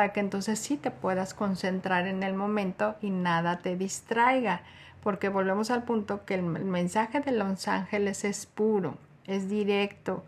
para 0.00 0.14
que 0.14 0.20
entonces 0.20 0.58
sí 0.58 0.78
te 0.78 0.90
puedas 0.90 1.34
concentrar 1.34 2.06
en 2.06 2.22
el 2.22 2.32
momento 2.32 2.94
y 3.02 3.10
nada 3.10 3.58
te 3.58 3.76
distraiga, 3.76 4.62
porque 5.02 5.28
volvemos 5.28 5.70
al 5.70 5.82
punto 5.82 6.24
que 6.24 6.36
el 6.36 6.42
mensaje 6.42 7.20
de 7.20 7.32
los 7.32 7.68
ángeles 7.68 8.24
es 8.24 8.46
puro, 8.46 8.96
es 9.26 9.50
directo, 9.50 10.24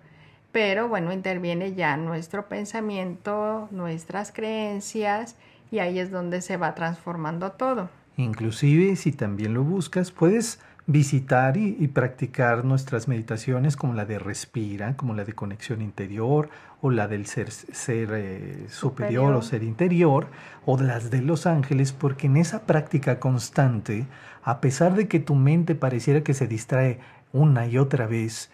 pero 0.52 0.88
bueno, 0.88 1.10
interviene 1.10 1.72
ya 1.72 1.96
nuestro 1.96 2.50
pensamiento, 2.50 3.68
nuestras 3.70 4.30
creencias 4.30 5.36
y 5.70 5.78
ahí 5.78 5.98
es 5.98 6.10
donde 6.10 6.42
se 6.42 6.58
va 6.58 6.74
transformando 6.74 7.52
todo. 7.52 7.88
Inclusive 8.18 8.94
si 8.96 9.10
también 9.10 9.54
lo 9.54 9.62
buscas, 9.62 10.10
puedes 10.10 10.60
visitar 10.86 11.56
y, 11.56 11.86
practicar 11.88 12.64
nuestras 12.64 13.06
meditaciones 13.06 13.76
como 13.76 13.94
la 13.94 14.04
de 14.04 14.18
respira, 14.18 14.96
como 14.96 15.14
la 15.14 15.24
de 15.24 15.32
conexión 15.32 15.80
interior 15.80 16.50
o 16.80 16.90
la 16.90 17.06
del 17.06 17.26
ser, 17.26 17.50
ser 17.50 18.10
eh, 18.12 18.66
superior. 18.68 19.34
o 19.34 19.42
ser 19.42 19.62
interior 19.62 20.26
o 20.66 20.78
las 20.78 21.10
de 21.10 21.22
los 21.22 21.46
ángeles, 21.46 21.92
porque 21.92 22.26
en 22.26 22.36
esa 22.36 22.62
práctica 22.62 23.20
constante, 23.20 24.06
a 24.42 24.60
pesar 24.60 24.94
de 24.94 25.06
que 25.06 25.20
tu 25.20 25.36
mente 25.36 25.74
pareciera 25.74 26.22
que 26.22 26.34
se 26.34 26.48
distrae 26.48 26.98
una 27.32 27.66
y 27.66 27.78
otra 27.78 28.06
vez, 28.06 28.50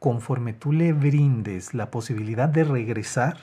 conforme 0.00 0.52
tú 0.52 0.72
le 0.72 0.92
brindes 0.92 1.72
la 1.74 1.90
posibilidad 1.90 2.48
de 2.48 2.64
regresar, 2.64 3.36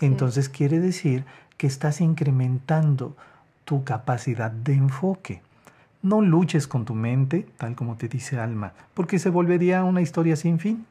entonces 0.00 0.48
quiere 0.48 0.80
decir 0.80 1.24
que 1.56 1.66
estás 1.66 2.00
incrementando 2.00 3.16
tu 3.64 3.84
capacidad 3.84 4.50
de 4.50 4.74
enfoque. 4.74 5.42
No 6.02 6.20
luches 6.20 6.68
con 6.68 6.84
tu 6.84 6.94
mente, 6.94 7.46
tal 7.56 7.74
como 7.74 7.96
te 7.96 8.08
dice 8.08 8.38
Alma, 8.38 8.72
porque 8.94 9.18
se 9.18 9.30
volvería 9.30 9.82
una 9.84 10.00
historia 10.00 10.36
sin 10.36 10.58
fin. 10.58 10.86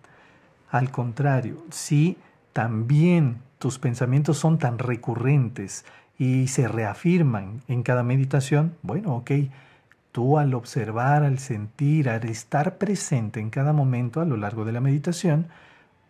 Al 0.69 0.91
contrario, 0.91 1.63
si 1.69 2.17
también 2.51 3.37
tus 3.57 3.79
pensamientos 3.79 4.37
son 4.37 4.57
tan 4.57 4.79
recurrentes 4.79 5.85
y 6.19 6.47
se 6.47 6.67
reafirman 6.67 7.61
en 7.67 7.83
cada 7.83 8.03
meditación, 8.03 8.75
bueno, 8.81 9.15
ok, 9.15 9.31
tú 10.11 10.37
al 10.37 10.53
observar, 10.53 11.23
al 11.23 11.39
sentir, 11.39 12.09
al 12.09 12.25
estar 12.25 12.77
presente 12.77 13.39
en 13.39 13.49
cada 13.49 13.71
momento 13.71 14.19
a 14.19 14.25
lo 14.25 14.35
largo 14.35 14.65
de 14.65 14.71
la 14.71 14.81
meditación, 14.81 15.47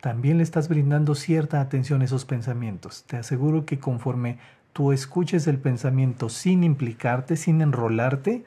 también 0.01 0.37
le 0.37 0.43
estás 0.43 0.69
brindando 0.69 1.13
cierta 1.13 1.59
atención 1.59 2.01
a 2.01 2.05
esos 2.05 2.25
pensamientos. 2.25 3.03
Te 3.05 3.17
aseguro 3.17 3.65
que 3.65 3.79
conforme 3.79 4.37
tú 4.73 4.91
escuches 4.91 5.47
el 5.47 5.57
pensamiento 5.57 6.29
sin 6.29 6.63
implicarte, 6.63 7.35
sin 7.35 7.61
enrolarte, 7.61 8.45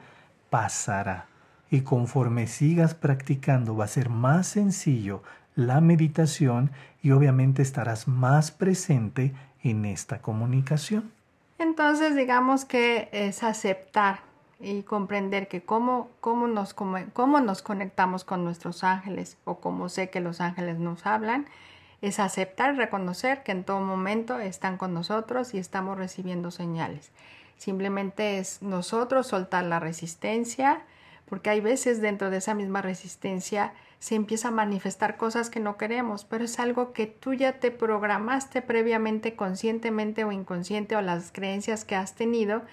pasará. 0.51 1.25
Y 1.71 1.81
conforme 1.81 2.45
sigas 2.45 2.93
practicando 2.93 3.75
va 3.75 3.85
a 3.85 3.87
ser 3.87 4.09
más 4.09 4.45
sencillo 4.45 5.23
la 5.55 5.81
meditación 5.81 6.71
y 7.01 7.11
obviamente 7.11 7.61
estarás 7.61 8.07
más 8.07 8.51
presente 8.51 9.33
en 9.63 9.85
esta 9.85 10.19
comunicación. 10.19 11.11
Entonces 11.57 12.15
digamos 12.15 12.65
que 12.65 13.09
es 13.13 13.43
aceptar 13.43 14.19
y 14.59 14.83
comprender 14.83 15.47
que 15.47 15.61
cómo, 15.61 16.09
cómo, 16.19 16.47
nos, 16.47 16.73
cómo 16.73 17.39
nos 17.39 17.61
conectamos 17.61 18.23
con 18.23 18.43
nuestros 18.43 18.83
ángeles 18.83 19.37
o 19.45 19.59
cómo 19.59 19.87
sé 19.87 20.09
que 20.09 20.19
los 20.19 20.41
ángeles 20.41 20.77
nos 20.77 21.05
hablan, 21.05 21.47
es 22.01 22.19
aceptar, 22.19 22.75
reconocer 22.75 23.43
que 23.43 23.53
en 23.53 23.63
todo 23.63 23.79
momento 23.79 24.39
están 24.39 24.77
con 24.77 24.93
nosotros 24.93 25.53
y 25.53 25.59
estamos 25.59 25.97
recibiendo 25.97 26.51
señales. 26.51 27.11
Simplemente 27.61 28.39
es 28.39 28.63
nosotros 28.63 29.27
soltar 29.27 29.65
la 29.65 29.79
resistencia, 29.79 30.81
porque 31.29 31.51
hay 31.51 31.61
veces 31.61 32.01
dentro 32.01 32.31
de 32.31 32.37
esa 32.37 32.55
misma 32.55 32.81
resistencia 32.81 33.73
se 33.99 34.15
empieza 34.15 34.47
a 34.47 34.51
manifestar 34.51 35.15
cosas 35.15 35.51
que 35.51 35.59
no 35.59 35.77
queremos, 35.77 36.25
pero 36.25 36.43
es 36.43 36.57
algo 36.57 36.91
que 36.91 37.05
tú 37.05 37.35
ya 37.35 37.59
te 37.59 37.69
programaste 37.69 38.63
previamente, 38.63 39.35
conscientemente 39.35 40.23
o 40.23 40.31
inconsciente, 40.31 40.95
o 40.95 41.01
las 41.01 41.31
creencias 41.31 41.85
que 41.85 41.95
has 41.95 42.15
tenido, 42.15 42.63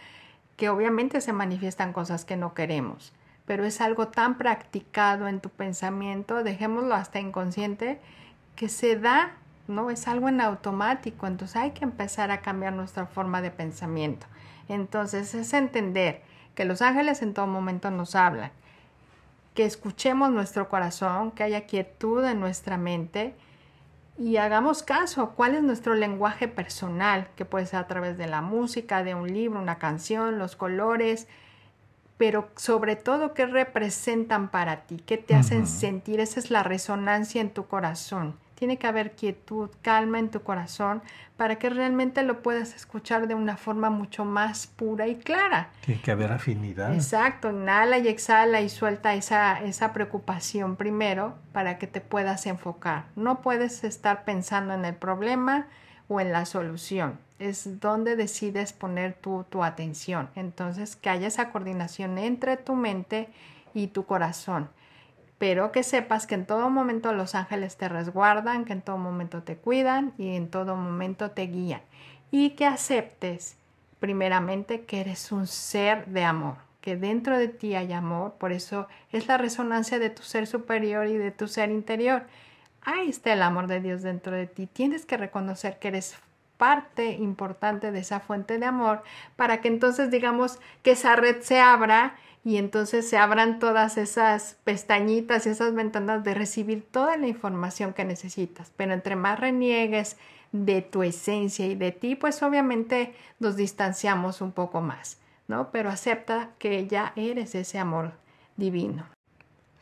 que 0.57 0.70
obviamente 0.70 1.20
se 1.20 1.35
manifiestan 1.35 1.92
cosas 1.92 2.24
que 2.24 2.38
no 2.38 2.55
queremos, 2.55 3.12
pero 3.44 3.66
es 3.66 3.83
algo 3.83 4.09
tan 4.09 4.38
practicado 4.38 5.29
en 5.29 5.40
tu 5.40 5.51
pensamiento, 5.51 6.42
dejémoslo 6.42 6.94
hasta 6.94 7.20
inconsciente, 7.20 8.01
que 8.57 8.70
se 8.70 8.96
da, 8.96 9.33
¿no? 9.66 9.90
Es 9.90 10.09
algo 10.09 10.31
en 10.31 10.40
automático, 10.40 11.27
entonces 11.27 11.57
hay 11.57 11.72
que 11.72 11.85
empezar 11.85 12.31
a 12.31 12.40
cambiar 12.40 12.72
nuestra 12.72 13.05
forma 13.05 13.42
de 13.42 13.51
pensamiento. 13.51 14.27
Entonces 14.68 15.35
es 15.35 15.52
entender 15.52 16.22
que 16.54 16.64
los 16.64 16.83
ángeles 16.83 17.22
en 17.22 17.35
todo 17.35 17.46
momento 17.46 17.90
nos 17.90 18.14
hablan, 18.14 18.50
que 19.54 19.64
escuchemos 19.64 20.31
nuestro 20.31 20.68
corazón, 20.68 21.31
que 21.31 21.42
haya 21.42 21.66
quietud 21.66 22.24
en 22.24 22.40
nuestra 22.40 22.76
mente 22.76 23.35
y 24.18 24.37
hagamos 24.37 24.83
caso, 24.83 25.31
cuál 25.37 25.54
es 25.54 25.62
nuestro 25.62 25.94
lenguaje 25.94 26.48
personal, 26.48 27.28
que 27.37 27.44
puede 27.44 27.66
ser 27.66 27.78
a 27.78 27.87
través 27.87 28.18
de 28.18 28.26
la 28.26 28.40
música, 28.40 29.04
de 29.04 29.14
un 29.14 29.33
libro, 29.33 29.61
una 29.61 29.78
canción, 29.78 30.40
los 30.40 30.57
colores, 30.57 31.28
pero 32.16 32.48
sobre 32.57 32.96
todo 32.96 33.33
qué 33.33 33.46
representan 33.46 34.48
para 34.48 34.83
ti, 34.83 34.96
qué 35.07 35.18
te 35.18 35.37
hacen 35.37 35.68
sentir, 35.68 36.18
esa 36.18 36.40
es 36.40 36.50
la 36.50 36.64
resonancia 36.64 37.40
en 37.40 37.50
tu 37.50 37.68
corazón. 37.68 38.35
Tiene 38.59 38.77
que 38.77 38.88
haber 38.88 39.12
quietud, 39.12 39.71
calma 39.83 40.18
en 40.18 40.31
tu 40.33 40.42
corazón 40.42 41.01
para 41.37 41.61
que 41.61 41.71
realmente 41.71 42.25
lo 42.25 42.42
puedas 42.42 42.75
escuchar 42.75 43.29
de 43.29 43.37
una 43.37 43.57
forma 43.57 43.88
mucho 43.88 44.25
más 44.25 44.66
pura 44.66 45.07
y 45.07 45.14
clara. 45.14 45.71
Tiene 45.83 46.01
que 46.01 46.11
haber 46.11 46.33
afinidad. 46.33 46.92
Exacto, 46.92 47.51
inhala 47.51 47.99
y 47.99 48.09
exhala 48.09 48.61
y 48.61 48.68
suelta 48.68 49.14
esa, 49.14 49.62
esa 49.62 49.92
preocupación 49.92 50.75
primero 50.75 51.37
para 51.53 51.79
que 51.79 51.87
te 51.87 52.01
puedas 52.01 52.47
enfocar. 52.47 53.05
No 53.14 53.42
puedes 53.42 53.85
estar 53.85 54.25
pensando 54.25 54.75
en 54.75 54.85
el 54.85 54.97
problema 54.97 55.68
o 56.09 56.21
en 56.21 56.33
la 56.33 56.44
solución. 56.44 57.21
Es 57.38 57.79
donde 57.79 58.16
decides 58.16 58.73
poner 58.73 59.14
tu, 59.14 59.44
tu 59.49 59.62
atención. 59.62 60.31
Entonces, 60.35 60.97
que 60.97 61.11
haya 61.11 61.29
esa 61.29 61.53
coordinación 61.53 62.18
entre 62.18 62.57
tu 62.57 62.75
mente 62.75 63.29
y 63.73 63.87
tu 63.87 64.05
corazón 64.05 64.68
pero 65.38 65.70
que 65.72 65.83
sepas 65.83 66.27
que 66.27 66.35
en 66.35 66.46
todo 66.46 66.68
momento 66.68 67.12
los 67.12 67.35
ángeles 67.35 67.77
te 67.77 67.88
resguardan, 67.88 68.64
que 68.64 68.72
en 68.72 68.83
todo 68.83 68.98
momento 68.98 69.42
te 69.42 69.57
cuidan 69.57 70.12
y 70.18 70.35
en 70.35 70.51
todo 70.51 70.77
momento 70.77 71.31
te 71.31 71.46
guían. 71.46 71.81
Y 72.31 72.51
que 72.51 72.66
aceptes 72.66 73.57
primeramente 74.01 74.83
que 74.83 75.01
eres 75.01 75.33
un 75.33 75.46
ser 75.46 76.07
de 76.07 76.24
amor, 76.24 76.57
que 76.81 76.96
dentro 76.96 77.38
de 77.38 77.48
ti 77.48 77.74
hay 77.74 77.92
amor, 77.92 78.35
por 78.35 78.53
eso 78.53 78.88
es 79.12 79.29
la 79.29 79.38
resonancia 79.38 79.98
de 79.98 80.11
tu 80.11 80.22
ser 80.22 80.46
superior 80.46 81.07
y 81.07 81.16
de 81.16 81.31
tu 81.31 81.48
ser 81.48 81.70
interior. 81.70 82.22
Ahí 82.83 83.09
está 83.09 83.33
el 83.33 83.42
amor 83.42 83.66
de 83.66 83.81
Dios 83.81 84.03
dentro 84.03 84.35
de 84.35 84.46
ti. 84.46 84.66
Tienes 84.66 85.07
que 85.07 85.16
reconocer 85.16 85.79
que 85.79 85.88
eres 85.88 86.16
parte 86.57 87.12
importante 87.12 87.92
de 87.92 88.01
esa 88.01 88.20
fuente 88.20 88.59
de 88.59 88.66
amor 88.66 89.03
para 89.37 89.61
que 89.61 89.68
entonces 89.68 90.11
digamos 90.11 90.59
que 90.83 90.90
esa 90.90 91.14
red 91.16 91.40
se 91.40 91.61
abra 91.61 92.16
y 92.44 92.57
entonces 92.57 93.09
se 93.09 93.18
abran 93.18 93.59
todas 93.59 93.98
esas 93.98 94.57
pestañitas 94.64 95.46
y 95.46 95.51
esas 95.51 95.74
ventanas 95.74 96.24
de 96.24 96.35
recibir 96.35 96.87
toda 96.90 97.16
la 97.16 97.27
información 97.27 97.92
que 97.92 98.05
necesitas. 98.05 98.72
Pero 98.77 98.92
entre 98.92 99.16
más 99.16 99.38
reniegues 99.38 100.16
de 100.53 100.83
tu 100.83 101.03
esencia 101.03 101.66
y 101.66 101.74
de 101.74 101.92
ti, 101.92 102.14
pues 102.14 102.42
obviamente 102.42 103.14
nos 103.38 103.57
distanciamos 103.57 104.40
un 104.40 104.53
poco 104.53 104.81
más, 104.81 105.18
¿no? 105.46 105.70
Pero 105.70 105.90
acepta 105.90 106.51
que 106.59 106.87
ya 106.87 107.12
eres 107.16 107.55
ese 107.55 107.79
amor 107.79 108.12
divino. 108.57 109.07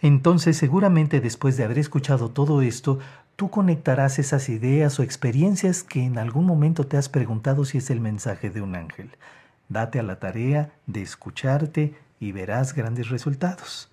Entonces, 0.03 0.57
seguramente 0.57 1.21
después 1.21 1.57
de 1.57 1.65
haber 1.65 1.79
escuchado 1.79 2.31
todo 2.31 2.63
esto, 2.63 2.99
tú 3.37 3.51
conectarás 3.51 4.19
esas 4.19 4.49
ideas 4.49 4.99
o 4.99 5.03
experiencias 5.03 5.83
que 5.83 6.03
en 6.03 6.19
algún 6.19 6.47
momento 6.47 6.87
te 6.87 6.97
has 6.97 7.09
preguntado 7.09 7.65
si 7.65 7.79
es 7.79 7.91
el 7.91 8.01
mensaje 8.01 8.51
de 8.51 8.61
un 8.61 8.75
ángel. 8.77 9.11
Date 9.69 9.99
a 9.99 10.03
la 10.03 10.21
tarea 10.21 10.71
de 10.87 11.03
escucharte 11.03 11.95
y 12.21 12.33
verás 12.33 12.75
grandes 12.75 13.09
resultados. 13.09 13.91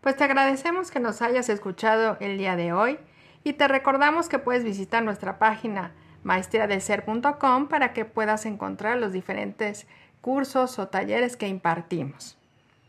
Pues 0.00 0.16
te 0.16 0.24
agradecemos 0.24 0.90
que 0.90 1.00
nos 1.00 1.22
hayas 1.22 1.48
escuchado 1.48 2.16
el 2.20 2.38
día 2.38 2.56
de 2.56 2.72
hoy 2.72 2.98
y 3.44 3.54
te 3.54 3.68
recordamos 3.68 4.28
que 4.28 4.38
puedes 4.38 4.64
visitar 4.64 5.02
nuestra 5.02 5.38
página 5.38 5.92
maestriadelser.com 6.24 7.68
para 7.68 7.92
que 7.92 8.04
puedas 8.04 8.46
encontrar 8.46 8.98
los 8.98 9.12
diferentes 9.12 9.86
cursos 10.20 10.78
o 10.78 10.88
talleres 10.88 11.36
que 11.36 11.48
impartimos. 11.48 12.36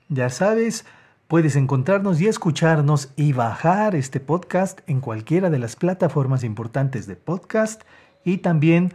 Ya 0.09 0.29
sabes, 0.29 0.85
puedes 1.27 1.55
encontrarnos 1.55 2.19
y 2.19 2.27
escucharnos 2.27 3.11
y 3.15 3.33
bajar 3.33 3.95
este 3.95 4.19
podcast 4.19 4.79
en 4.87 5.01
cualquiera 5.01 5.49
de 5.49 5.59
las 5.59 5.75
plataformas 5.75 6.43
importantes 6.43 7.05
de 7.05 7.15
podcast 7.15 7.83
y 8.23 8.37
también 8.37 8.93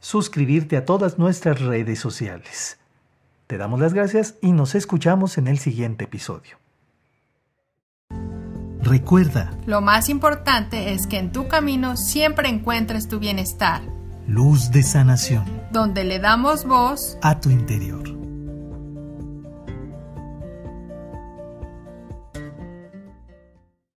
suscribirte 0.00 0.76
a 0.76 0.84
todas 0.84 1.18
nuestras 1.18 1.60
redes 1.60 1.98
sociales. 1.98 2.78
Te 3.48 3.56
damos 3.56 3.80
las 3.80 3.94
gracias 3.94 4.34
y 4.42 4.52
nos 4.52 4.74
escuchamos 4.74 5.38
en 5.38 5.48
el 5.48 5.58
siguiente 5.58 6.04
episodio. 6.04 6.58
Recuerda, 8.82 9.52
lo 9.64 9.80
más 9.80 10.10
importante 10.10 10.92
es 10.92 11.06
que 11.06 11.18
en 11.18 11.32
tu 11.32 11.48
camino 11.48 11.96
siempre 11.96 12.50
encuentres 12.50 13.08
tu 13.08 13.18
bienestar. 13.18 13.80
Luz 14.26 14.70
de 14.70 14.82
sanación. 14.82 15.46
Donde 15.72 16.04
le 16.04 16.18
damos 16.18 16.66
voz 16.66 17.16
a 17.22 17.40
tu 17.40 17.48
interior. 17.48 18.17